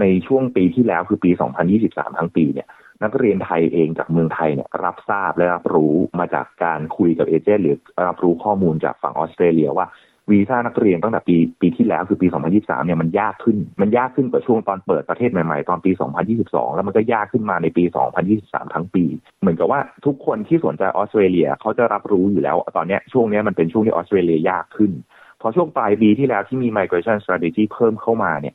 [0.00, 1.30] ในช่วงปีที่แล้วคือปี
[1.74, 2.68] 2023 ทั้งปีเนี่ย
[3.04, 7.76] นักเรียนไทยเองจากเมืองไทยเนี่ยรับทราบและรับรู้มาจากการคุยกับเอเจนต์หรือ
[8.06, 9.86] รับรู้ข้อมูลจากฝั่งออสเตรเลียว่า
[10.30, 12.26] วีซ่านักเรียนตั้งแต่ปีปีที่แล้วคือปี
[12.56, 15.90] 2023 เนี่ยมันยากขึ้น มันยากขึ้นกว่าช่วงตอนเปิดประเทศใหม่ๆ ตอนปี
[16.34, 17.84] 2022 แล้วมันก็ยากขึ้นมาในปี
[18.28, 19.04] 2023 ทั้งปี
[19.40, 24.92] เหมือนกับว่าทุกคนที่สนใจออสเตรเลียเขาจะรับรู้อยู่แล้ว ตอนนี้ช่วงนี้มันเป็นช่วงที่ออสเตรเลียยากขึ้น
[25.40, 28.54] พอช่วงปลายปีที่แล้วที่มี migration strategy เพิ่มเข้ามาเนี่ย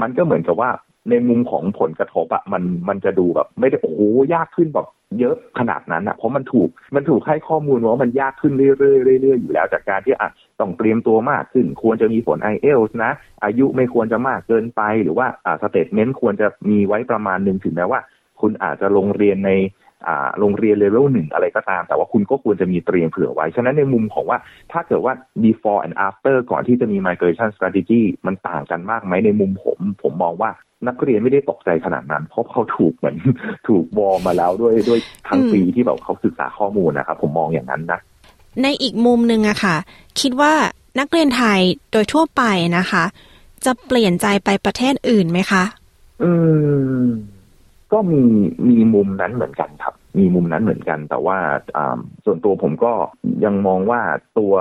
[0.00, 0.70] มันก็เหมือนกับว่า
[1.10, 4.00] ในมุมของผลกระทบอะมันมันจะดูแบบไม่ได้โอ้โห
[4.34, 4.88] ยากขึ้นแบบ
[5.20, 8.72] เยอะขนาดนั้นอะเพราะมันถูกมันถูกให้ข้อมูลว่ามันยากขึ้นเรื่อ
[9.16, 10.30] ยๆเรื่อยๆอยู่แล้วจากการที่อะ
[10.60, 13.12] ต้องเตรียมตัวมากขึ้น ควรจะมีผล IELTS นะ
[13.44, 18.00] อายุไม่ควรจะมากเกินไปหรือว่าอ่า statement ควรจะมีไว้ประมาณหนึ่งถึงแม้ว่า
[18.40, 19.52] คุณอาจจะลงเรียนใน
[20.06, 24.38] อ่าโรงเรียนเลเวลหนึ่งอะไรก็ตาม แต่ว่าคุณก็ควรจะมีเตรียมเผื่อไว้ ฉะนั้นในมุมของว่า
[24.72, 30.50] ถ้าเกิดว่า before and after ก่อนที่จะมี migration strategy มันต่างกันมากไหมในมุมผม ผมมองว่า
[30.88, 33.16] นักเรียนไม่ได้ตกใจขนาดนั้น เพราะเขาถูกเหมือน
[33.68, 38.00] ถูกวอมาแล้วด้วยด้วยทั้งปีที่แบบเขาศึกษาข้อมูลนะครับผมมองอย่างนั้นนะ
[38.62, 39.76] ในอีกมุมหนึ่งอะค่ะ
[40.20, 40.52] คิดว่า
[40.98, 41.60] นักเรียนไทย
[41.92, 42.42] โดยทั่วไป
[42.78, 43.04] นะคะ
[43.64, 45.64] จะเปลี่ยนใจไปประเทศอื่นไหมคะ
[46.22, 46.30] อื
[47.02, 47.06] ม
[47.92, 48.22] ก็มี
[48.68, 51.36] มีมุมนั้นเหมือนกันครับ มีมุมนั้นเหมือนกัน แต่ว่า
[52.24, 52.92] ส่วนตัวผมก็
[53.44, 54.00] ยังมองว่า
[54.38, 54.54] ตัว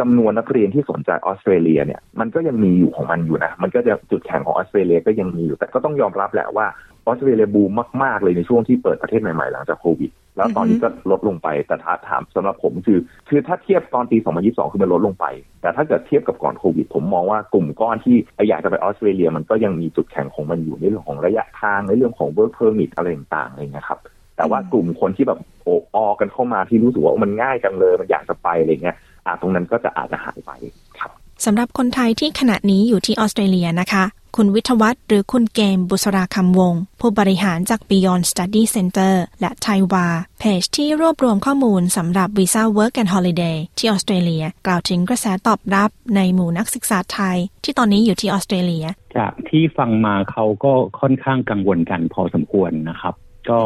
[0.00, 6.66] จำนวนนักเรียนที่สนใจออสเตรเลียเนี่ยมันก็ยังมีอยู่ของมันอยู่นะ มันก็จะจุดแข็งของออสเตรเลียก็ยังมีอยู่ แต่ก็ต้องยอมรับแหละว่า
[7.06, 15.26] ออสเตรเลียบูมมาก ๆ เลยในช่วงที่เปิดประเทศใหม่ ๆ หลังจากโควิด แล้วตอนนี้ก็ลดลงไป แต่ถ้าถามสำหรับผมคือ คือถ้าเทียบตอนปี 2022 คือมันลดลงไป
[15.62, 18.16] แต่ถ้าเกิดเทียบกับก่อนโควิด ผมมองว่ากลุ่มก้อนที่
[18.48, 24.00] อยากจะไปออสเตรเลีย มันก็ยังมีจุดแข็งของมันอยู่ในเรื่องของระยะทางในเรื่องของ work permit อะไรต่างๆเงี้ยครับ
[24.36, 25.74] แต่ว่ากลุ่มคนที่แบบโอ้
[26.04, 28.96] อกันเข้ามาที่รู้สึกว่ามันง่ายจังเลยมันอยากจะไปอะไรเงี้ย
[29.40, 30.50] ตรงนั้นก็จะอาจจะหายไป
[30.98, 31.10] ครับ
[31.44, 34.04] สำหรับคนไทยที่ขณะนี้อยู่ที่ออสเตรเลียนะคะ
[34.36, 40.06] คุณวิทวัตหรือคุณเกมบุษราคำวง ผู้บริหารจาก Beyond Study Center และไทวา
[40.38, 53.14] เพจที่รวบรวมข้อมูลสำหรับวีซ่า Work and Holiday ที่ออสเตรเลีย กล่าวถึงกระแสตอบรับในหมู่นักศึกษาไทย ที่ตอนนี้อยู่ที่ออสเตรเลีย จากที่ฟังมาเขาก็ค่อนข้างกังวลกันพอสมควรนะครับ
[53.50, 53.60] ก็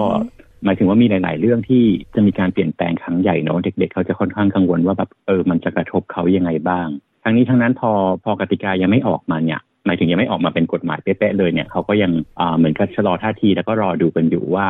[0.65, 1.83] หมายถึงว่ามีหลาย ๆ เรื่องที่
[2.15, 6.89] จะมีการเปลี่ยนแปลงครั้งใหญ่เนาะเด็กๆเขาจะค่อนข้างกังวลว่าแบบเออมันจะกระทบเขายังไงบ้าง
[7.25, 7.91] ทั้งนี้ทั้งนั้นพอ
[8.25, 12.13] พอกติกายังไม่ออกมาเนี่ยหมายถึงยังไม่ออกมาเป็นกฎหมายเป๊ะๆเลยเนี่ยเขาก็ยัง
[12.57, 14.67] เหมือนกับชะลอท่าทีแล้วก็รอดูกันอยู่ว่า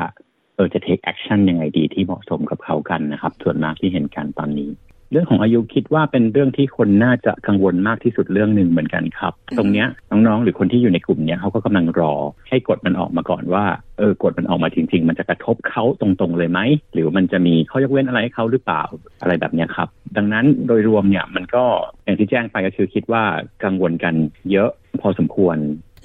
[0.57, 4.71] เออจะ take action ยังไงดีที่เหมาะสมกับเขากันนะครับ ส่วนมากที่เห็นกันตอนนี้
[5.11, 12.13] เรื่องของอายุคิดว่าเป็นเรื่องที่คนน่าจะกังวลมากที่สุดเรื่องหนึ่งเหมือนกันครับ ตรงเนี้ยน้องๆหรือคนที่อยู่ในกลุ่มเนี้ยเขาก็กำลังรอ
[12.49, 13.65] ให้กฎมันออกมาก่อนว่า
[13.99, 16.61] เออกฎมันออกมาจริง ๆ มันจะกระทบเขาตรงๆเลยไหม
[16.93, 18.83] หรือมันจะมีข้อยกเว้นอะไรให้เขาหรือเปล่า
[19.21, 21.65] อะไรแบบเนี้ยครับ ดังนั้นโดยรวมเนี่ยมันก็
[22.05, 23.25] อย่างที่แจ้งไปก็คือคิดว่า
[23.65, 24.15] กังวลกัน
[24.51, 25.57] เยอะพอสมควร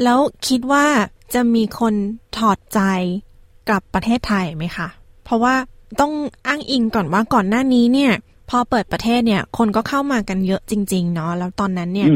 [0.04, 0.86] แล้วคิดว่า
[1.34, 1.94] จะมีคน
[2.38, 2.80] ถอดใจ
[3.70, 4.88] กลับประเทศไทยไหมคะ
[5.24, 5.56] เพราะว่า
[6.00, 6.14] ต้อง
[6.48, 12.10] อ้างอิงก่อนว่าก่อนหน้านี้เนี่ยพ อเปิดประเทศเนี่ย คนก็เข้ามากันเยอะจริง ๆ เนาะแล้วตอนนั้นเนี่ย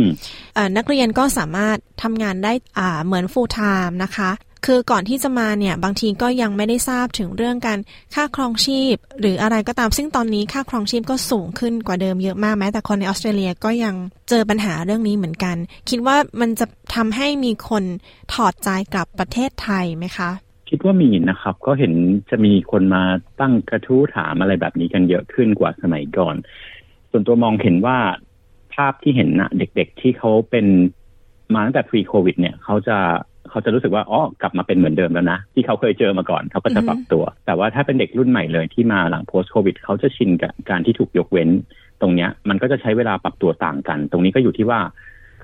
[0.78, 4.32] นักเรียนก็สามารถทำงานได้อ่าเหมือน full time นะคะ
[4.66, 7.80] คือก่อนที่จะมาเนี่ยบางทีก็ยังไม่ได้ทราบถึงเรื่องการ
[8.16, 13.96] ค่าครองชีพ หรืออะไรก็ตามซึ่งตอนนี้ค่าครองชีพก็สูงขึ้นกว่าเดิมเยอะมากแม้แต่คนในออสเตรเลียก็ยัง
[14.30, 15.56] เจอปัญหาเรื่องนี้เหมือนกัน
[15.90, 16.66] คิดว่ามันจะ
[16.96, 17.84] ทำให้มีคน
[18.34, 20.30] ถอดใจกลับประเทศไทยไหมคะ
[20.70, 21.93] คิดว่ามีนะครับ ก็เห็น
[22.30, 23.03] จะมีคนมา
[23.41, 26.36] ตั้งกระทู้ถามอะไรแบบนี้กันเยอะขึ้นกว่าสมัยก่อน
[27.11, 27.97] ส่วนตัวมองเห็นว่า
[28.74, 30.65] ภาพที่เห็นนะเด็กๆที่เขาเป็น
[31.53, 32.97] มาตั้งแต่ pre covid เนี่ยเขาจะ
[33.49, 41.49] เขาจะรู้สึกว่าอ๋อกลับมาเป็นเหมือนเดิมแล้วนะ ที่เขาเคยเจอมาก่อนเขาก็จะปรับตัว แต่ว่าถ้าเป็นเด็กรุ่นใหม่เลยที่มาหลัง post covid เขาจะชินกับการที่ถูกยกเว้น
[42.01, 44.80] ตรงเนี้ย มันก็จะใช้เวลาปรับตัวต่างกัน ตรงนี้ก็อยู่ที่ว่า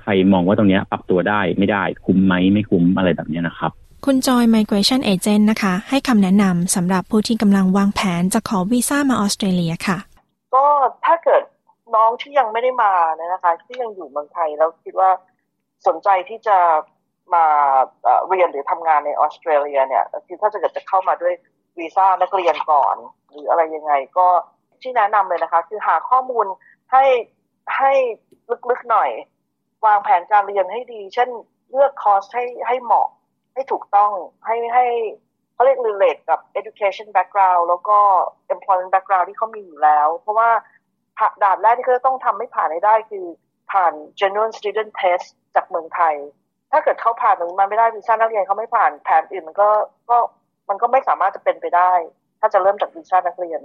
[0.01, 3.71] ใครมองว่าตรงเนี้ยปรับตัวได้ไม่ได้คุ้มไหมไม่คุ้มอะไรแบบเนี้ยนะครับ
[4.07, 9.97] คุณจอย Migration Agent นะคะ ให้คำแนะนำสำหรับผู้ที่กำลังวางแผนจะขอวีซ่ามาออสเตรเลียค่ะ
[10.55, 10.65] ก็
[11.05, 11.43] ถ้าเกิด
[11.95, 15.09] น้องที่ยังไม่ได้มาเนี่ยนะคะ ที่ยังอยู่เมืองไทยแล้วคิดว่า
[15.87, 16.57] สนใจที่จะ
[17.33, 17.45] มา
[18.27, 21.33] เรียนหรือทำงานในออสเตรเลียเนี่ยคือถ้าจะเกิดจะเข้ามาด้วย
[21.79, 22.95] วีซ่านักเรียนก่อน
[23.31, 24.27] หรืออะไรยังไงก็
[24.81, 26.45] ที่แนะนำเลยนะคะ คือหาข้อมูล
[26.91, 27.05] ให้
[27.77, 27.91] ให้
[28.69, 29.09] ลึกๆหน่อย
[29.85, 31.29] วางแผนการเรียนให้ดี เช่น
[31.71, 33.09] เลือกคอร์สให้ให้เหมาะ
[33.53, 34.11] ให้ถูกต้อง
[34.45, 34.85] ให้ให้
[35.53, 37.97] เขาเรียก relate กับ education background แล้วก็
[38.53, 40.49] employment background ที่เขามีอยู่แล้ว เพราะว่า
[41.43, 43.25] ด่านแรกที่เขาต้องทำให้ผ่านให้ได้คือ
[43.71, 46.15] ผ่าน genuine student test จากเมืองไทย
[46.71, 49.69] ถ้าเกิดเขาผ่านตรงนี้มาไม่ได้วีซ่านักเรียนเขาไม่ผ่านแผนอื่นมันก็
[50.09, 50.17] ก็
[50.69, 51.91] มันก็ไม่สามารถจะเป็นไปได้
[52.39, 53.61] ถ้าจะเริ่มจากวีซ่านักเรียน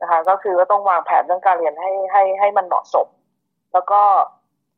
[0.00, 3.06] นะคะ ก็คือว่าต้องวางแผนเรื่องการเรียนให้ให้ให้มันเหมาะสม
[3.72, 4.00] แล้วก็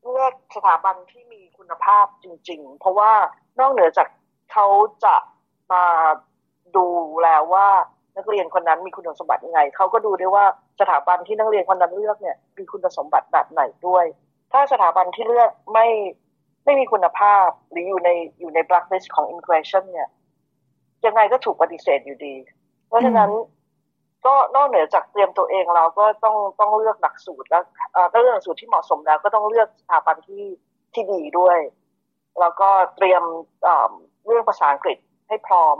[0.03, 3.13] เลือกสถาบันที่มีคุณภาพจริง ๆ เพราะว่า
[3.59, 4.09] นอกเหนือจาก
[4.53, 4.67] เขา
[5.05, 5.17] จะ
[5.73, 5.85] มา
[6.77, 6.87] ดู
[7.23, 7.69] แล้วว่า
[8.17, 10.45] นักเรียนคนนั้นมีคุณสมบัติยังไงเขาก็ดูด้วยว่า
[10.81, 14.05] สถาบันที่นักเรียนคนนั้นเลือกเนี่ยมีคุณสมบัติแบบไหนด้วย
[14.53, 15.87] ถ้าสถาบันที่เลือกไม่
[16.65, 20.09] ไม่มีคุณภาพหรืออยู่ในอยู่ใน blacklist ของ immigration เนี่ย
[21.07, 22.35] ยังไงก็ถูกปฏิเสธอยู่ดี
[22.89, 23.31] เพราะฉะนั้น
[24.27, 27.62] ก็นอกเหนือจากเตรียมตัวเองเราก็ต้องต้องเลือกหลักสูตรแล้ว
[28.12, 30.45] ต้องเลือกหลักสูตรที่เหมาะสมแล้ว ก็ต้องเลือกสถาบันที่
[30.95, 31.59] ที่ดีด้วย
[32.41, 33.23] แล้วก็เตรียม
[34.27, 34.99] เรื่องภาษาอังกฤษ
[35.29, 35.79] ให้พร้อม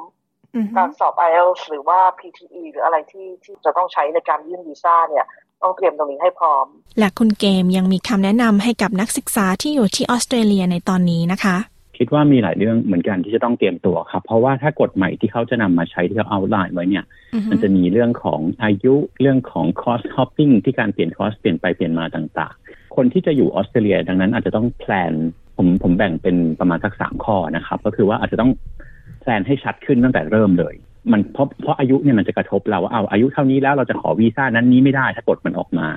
[0.77, 5.27] การสอบ IELTS หรือว่า PTE หรืออะไรที่ที่จะต้องใช้ในการยื่นวีซ่าเนี่ย
[5.63, 6.67] ต้องเตรียมตรงนี้ให้พร้อม
[6.99, 11.57] และคุณเกมยังมีคำแนะนำให้กับนักศึกษาที่อยู่ที่ออสเตรเลียในตอนนี้นะคะ
[11.99, 17.05] คิดว่ามีหลายเรื่องเหมือนกันที่จะต้องเตรียมตัวครับ เพราะว่าถ้ากฎใหม่ที่เขาจะนำมาใช้ที่เขาเอาไลน์ไว้เนี่ย
[17.51, 25.13] มันจะมีเรื่องของอายุเรื่องของ course hopping ที่การเปลี่ยนคอร์สเปลี่ยนไปเปลี่ยนมาต่าง ๆ คนที่จะอยู่ออสเตรเลียดังนั้นอาจจะต้อง plan
[25.57, 28.51] ผมผมแบ่งเป็นประมาณสักสามข้อนะครับ ก็คือว่าอาจจะต้อง
[29.21, 30.75] plan ให้ชัดขึ้นตั้งแต่เริ่มเลย
[31.13, 35.89] มันเพราะเพราะอายุเนี่ยมันจะกระทบเราว่าเอาอายุเท่านี้แล้วเราจะขอวีซ่านั้นนี้ไม่ได้ถ้ากฎมันออกมา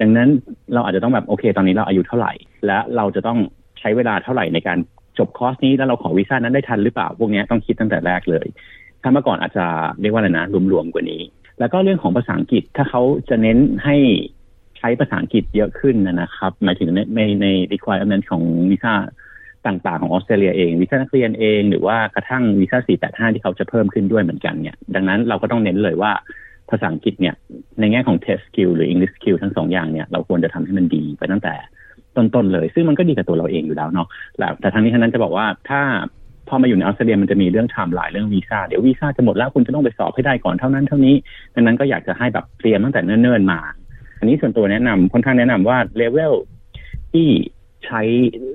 [0.00, 0.28] ดังนั้น
[0.74, 2.32] เราอาจจะต้องแบบโอเค ตอนนี้เราอายุเท่าไหร่
[2.66, 3.38] และเราจะต้อง
[3.80, 4.78] ใช้เวลาเท่าไหร่ในการ
[5.18, 8.46] จบคอร์สนี้แล้วเราขอวีซ่านั้นได้ทันหรือเปล่า พวกนี้ต้องคิดตั้งแต่แรกเลย
[9.02, 9.66] ถ้าเมื่อก่อนอาจจะ
[10.00, 11.22] เรียกว่าอะไรนะรวมๆกว่านี้
[11.58, 13.96] แล้วก็เรื่องของภาษาอังกฤษถ้าเขาจะเน้นให้
[14.78, 18.94] ใช้ภาษาอังกฤษเยอะขึ้นนะครับ หมายถึงในใน requirement ของวีซ่า
[19.66, 22.78] ต่างๆ ของออสเตรเลียเองวีซ่านักเรียนเอง หรือว่ากระทั่งวีซ่า
[23.30, 26.12] 485 ที่เขาจะเพิ่มขึ้นด้วยเหมือนกันเนี่ยดังนั้นเราก็ต้องเน้นเลยว่า
[26.70, 27.34] ภาษาอังกฤษเนี่ย
[27.80, 31.54] ในแง่ของ test skill หรือ English skill ทั้งสองอย่างเนี่ยเราควรจะทำให้มันดีไปตั้งแต่
[32.16, 34.08] ต้นๆเลย ซึ่งมันก็ดีกับตัวเราเองอยู่แล้วเนาะ
[34.60, 35.80] แต่ทั้งนี้ทั้งนั้นจะบอกว่าถ้า
[36.48, 41.14] พอมาอยู่ในออสเตรเลียมันจะมีเรื่องไทม์ไลน์เรื่องวีซ่าเดี๋ยววีซ่าจะหมดแล้วคุณจะต้องไปสอบให้ได้ก่อนเท่านั้นเท่านี้
[41.54, 43.60] ดังนั้นก็อยากจะให้แบบเตรียมตั้งแต่เนิ่นๆมา
[44.18, 46.34] อันนี้ส่วนตัวแนะนำค่อนข้างแนะนำว่าเลเวล
[47.12, 47.26] ที่
[47.84, 48.00] ใช้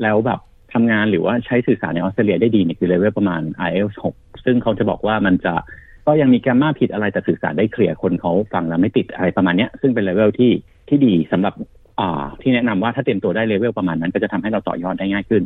[0.03, 0.39] แล้วแบบ
[0.73, 5.53] ทำงานหรือว่าใช้สื่อสารในออสเตรเลียได้ดีเนี่ยคือเลเวลประมาณ IELTS 6 ซึ่งเขาจะบอกว่ามันจะ
[6.07, 10.51] ก็ยังมี grammar ผิดอะไรแต่สื่อสารได้เคลียร์คนเขาฟังแล้วไม่ติดอะไรประมาณนี้ซึ่งเป็นเลเวลที่
[10.89, 11.53] ที่ดีสำหรับ
[12.41, 15.43] ที่แนะนำว่าถ้าเตรียมตัวได้เลเวลประมาณนั้น ก็จะทำให้เราต่อยอดได้ง่ายขึ้น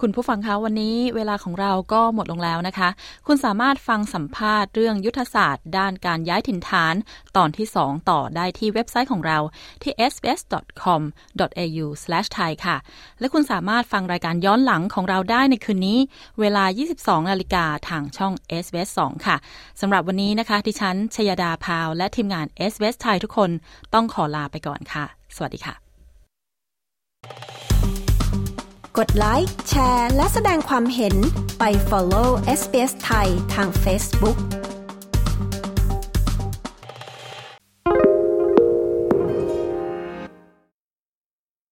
[0.00, 2.88] คุณผู้ฟังคะวันนี้เวลาของเราก็หมดลงแล้วนะคะ
[3.26, 6.94] คุณสามารถฟังสัมภาษณ์เรื่องยุทธศาสตร์ด้านการย้ายถิ่นฐาน
[7.36, 9.38] ตอนที่ 2 ต่อได้ที่เว็บไซต์ของเรา
[9.82, 12.76] ที่ sbs.com.au/thai ค่ะ
[13.20, 15.98] และคุณสามารถฟังรายการย้อนหลังของเราได้ในคืนนี้
[16.40, 16.64] เวลา
[16.98, 18.32] 22 นาฬิกาทางช่อง
[18.64, 19.36] SBS 2 ค่ะ
[19.80, 23.50] สำหรับวันนี้นะคะดิฉันชยดาพาว และทีมงาน SBS ไทยทุกคน
[23.94, 25.06] ต้องขอลาไปก่อนค่ะ
[25.36, 25.74] สวัสดีค่ะ
[28.98, 31.14] กดไลค์แชร์ และแสดงความเห็น
[31.58, 32.28] ไป follow
[32.58, 34.38] SBS ไทยทาง Facebook